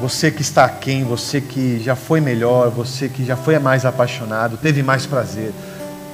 Você 0.00 0.30
que 0.30 0.40
está 0.40 0.64
aquém, 0.64 1.04
você 1.04 1.42
que 1.42 1.78
já 1.78 1.94
foi 1.94 2.22
melhor, 2.22 2.70
você 2.70 3.06
que 3.06 3.22
já 3.22 3.36
foi 3.36 3.58
mais 3.58 3.84
apaixonado, 3.84 4.56
teve 4.56 4.82
mais 4.82 5.04
prazer, 5.04 5.52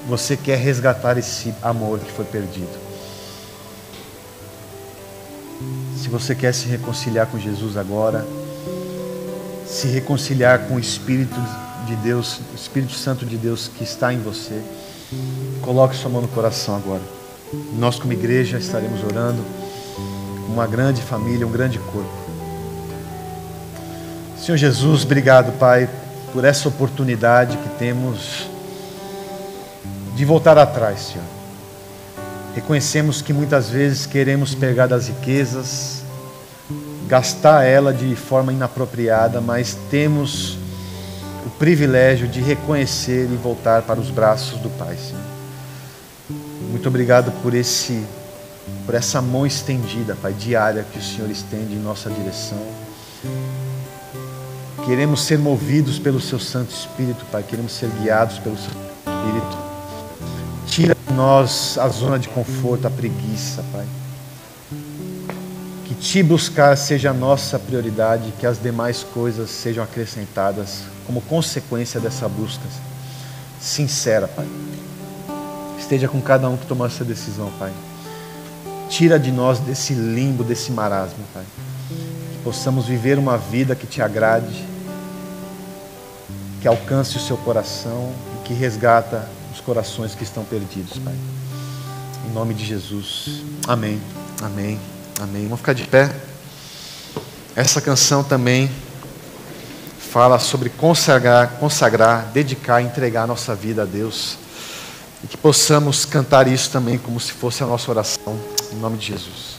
você 0.08 0.36
quer 0.36 0.58
resgatar 0.58 1.16
esse 1.16 1.54
amor 1.62 2.00
que 2.00 2.10
foi 2.10 2.24
perdido. 2.24 2.76
Se 5.96 6.08
você 6.08 6.34
quer 6.34 6.52
se 6.52 6.66
reconciliar 6.66 7.28
com 7.28 7.38
Jesus 7.38 7.76
agora, 7.76 8.26
se 9.64 9.86
reconciliar 9.86 10.66
com 10.66 10.74
o 10.74 10.80
Espírito 10.80 11.40
de 11.85 11.97
Deus, 11.97 12.41
o 12.53 12.55
Espírito 12.55 12.93
Santo 12.93 13.24
de 13.24 13.37
Deus 13.37 13.70
que 13.76 13.85
está 13.85 14.12
em 14.12 14.18
você, 14.18 14.61
coloque 15.62 15.97
sua 15.97 16.11
mão 16.11 16.22
no 16.22 16.28
coração 16.28 16.76
agora. 16.76 17.03
Nós, 17.78 17.99
como 17.99 18.12
igreja, 18.12 18.59
estaremos 18.59 19.03
orando, 19.05 19.43
uma 20.49 20.66
grande 20.66 21.03
família, 21.03 21.47
um 21.47 21.51
grande 21.51 21.78
corpo. 21.78 22.24
Senhor 24.39 24.57
Jesus, 24.57 25.05
obrigado, 25.05 25.57
Pai, 25.59 25.89
por 26.32 26.45
essa 26.45 26.68
oportunidade 26.68 27.57
que 27.57 27.68
temos 27.78 28.49
de 30.14 30.24
voltar 30.24 30.59
atrás, 30.59 31.12
Senhor. 31.12 31.24
Reconhecemos 32.55 33.20
que 33.20 33.32
muitas 33.32 33.68
vezes 33.68 34.07
queremos 34.07 34.55
pegar 34.55 34.87
das 34.87 35.09
riquezas, 35.09 36.03
gastar 37.09 37.64
ela 37.64 37.93
de 37.93 38.14
forma 38.14 38.53
inapropriada, 38.53 39.41
mas 39.41 39.76
temos 39.91 40.59
o 41.45 41.51
privilégio 41.51 42.26
de 42.26 42.40
reconhecer 42.40 43.28
e 43.30 43.36
voltar 43.36 43.82
para 43.82 44.01
os 44.01 44.11
braços 44.11 44.59
do 44.61 44.70
Pai, 44.70 44.97
Senhor. 44.97 45.20
Muito 46.70 46.88
obrigado 46.88 47.30
por 47.42 47.55
esse 47.55 48.05
por 48.86 48.95
essa 48.95 49.20
mão 49.20 49.47
estendida, 49.47 50.16
Pai, 50.20 50.32
diária 50.32 50.86
que 50.90 50.99
o 50.99 51.03
Senhor 51.03 51.30
estende 51.30 51.74
em 51.74 51.78
nossa 51.78 52.11
direção. 52.11 52.59
Queremos 54.86 55.22
ser 55.22 55.38
movidos 55.38 55.99
pelo 55.99 56.20
Seu 56.20 56.38
Santo 56.38 56.70
Espírito, 56.70 57.24
Pai. 57.30 57.42
Queremos 57.42 57.72
ser 57.72 57.88
guiados 58.01 58.38
pelo 58.38 58.57
Seu 58.57 58.68
Espírito. 58.68 59.59
Tira 60.66 60.95
de 60.95 61.14
nós 61.14 61.78
a 61.78 61.88
zona 61.88 62.18
de 62.18 62.28
conforto, 62.28 62.86
a 62.86 62.90
preguiça, 62.90 63.64
Pai. 63.72 63.86
Que 65.86 65.95
Te 65.95 66.22
buscar 66.22 66.76
seja 66.76 67.11
a 67.11 67.14
nossa 67.14 67.59
prioridade, 67.59 68.32
que 68.38 68.47
as 68.47 68.61
demais 68.61 69.03
coisas 69.03 69.51
sejam 69.51 69.84
acrescentadas 69.84 70.82
como 71.07 71.20
consequência 71.22 72.00
dessa 72.00 72.28
busca 72.28 72.62
sincera, 73.61 74.28
Pai. 74.28 74.46
esteja 75.78 76.07
com 76.07 76.20
cada 76.20 76.48
um 76.48 76.57
que 76.57 76.66
tomou 76.66 76.86
essa 76.86 77.05
decisão, 77.05 77.50
Pai. 77.59 77.72
Tira 78.88 79.18
de 79.18 79.32
nós 79.32 79.59
desse 79.59 79.94
limbo, 79.94 80.44
desse 80.44 80.70
marasmo, 80.70 81.24
Pai. 81.32 81.44
Que 81.88 82.38
possamos 82.44 82.86
viver 82.86 83.18
uma 83.18 83.38
vida 83.38 83.74
que 83.74 83.86
te 83.86 84.02
agrade, 84.02 84.64
que 86.61 86.68
alcance 86.68 87.16
o 87.16 87.20
seu 87.20 87.36
coração 87.38 88.12
e 88.34 88.48
que 88.48 88.55
resgata 88.55 89.28
os 89.52 89.61
corações 89.61 90.14
que 90.14 90.24
estão 90.24 90.44
perdidos, 90.44 90.98
Pai. 90.98 91.14
Em 92.28 92.32
nome 92.32 92.55
de 92.55 92.64
Jesus. 92.64 93.42
Amém. 93.66 94.00
Amém. 94.42 94.78
Amém. 95.20 95.44
Vamos 95.44 95.61
ficar 95.61 95.72
de 95.72 95.86
pé. 95.86 96.11
Essa 97.57 97.80
canção 97.80 98.24
também 98.24 98.70
fala 100.14 100.38
sobre 100.38 100.68
consagrar, 100.68 101.58
consagrar, 101.58 102.26
dedicar, 102.32 102.80
entregar 102.80 103.24
a 103.24 103.26
nossa 103.26 103.52
vida 103.52 103.82
a 103.82 103.84
Deus. 103.84 104.38
E 105.24 105.26
que 105.26 105.36
possamos 105.36 106.04
cantar 106.04 106.46
isso 106.46 106.70
também 106.70 106.96
como 106.96 107.18
se 107.18 107.32
fosse 107.32 107.64
a 107.64 107.66
nossa 107.66 107.90
oração. 107.90 108.38
Em 108.72 108.76
nome 108.76 108.96
de 108.96 109.06
Jesus. 109.06 109.53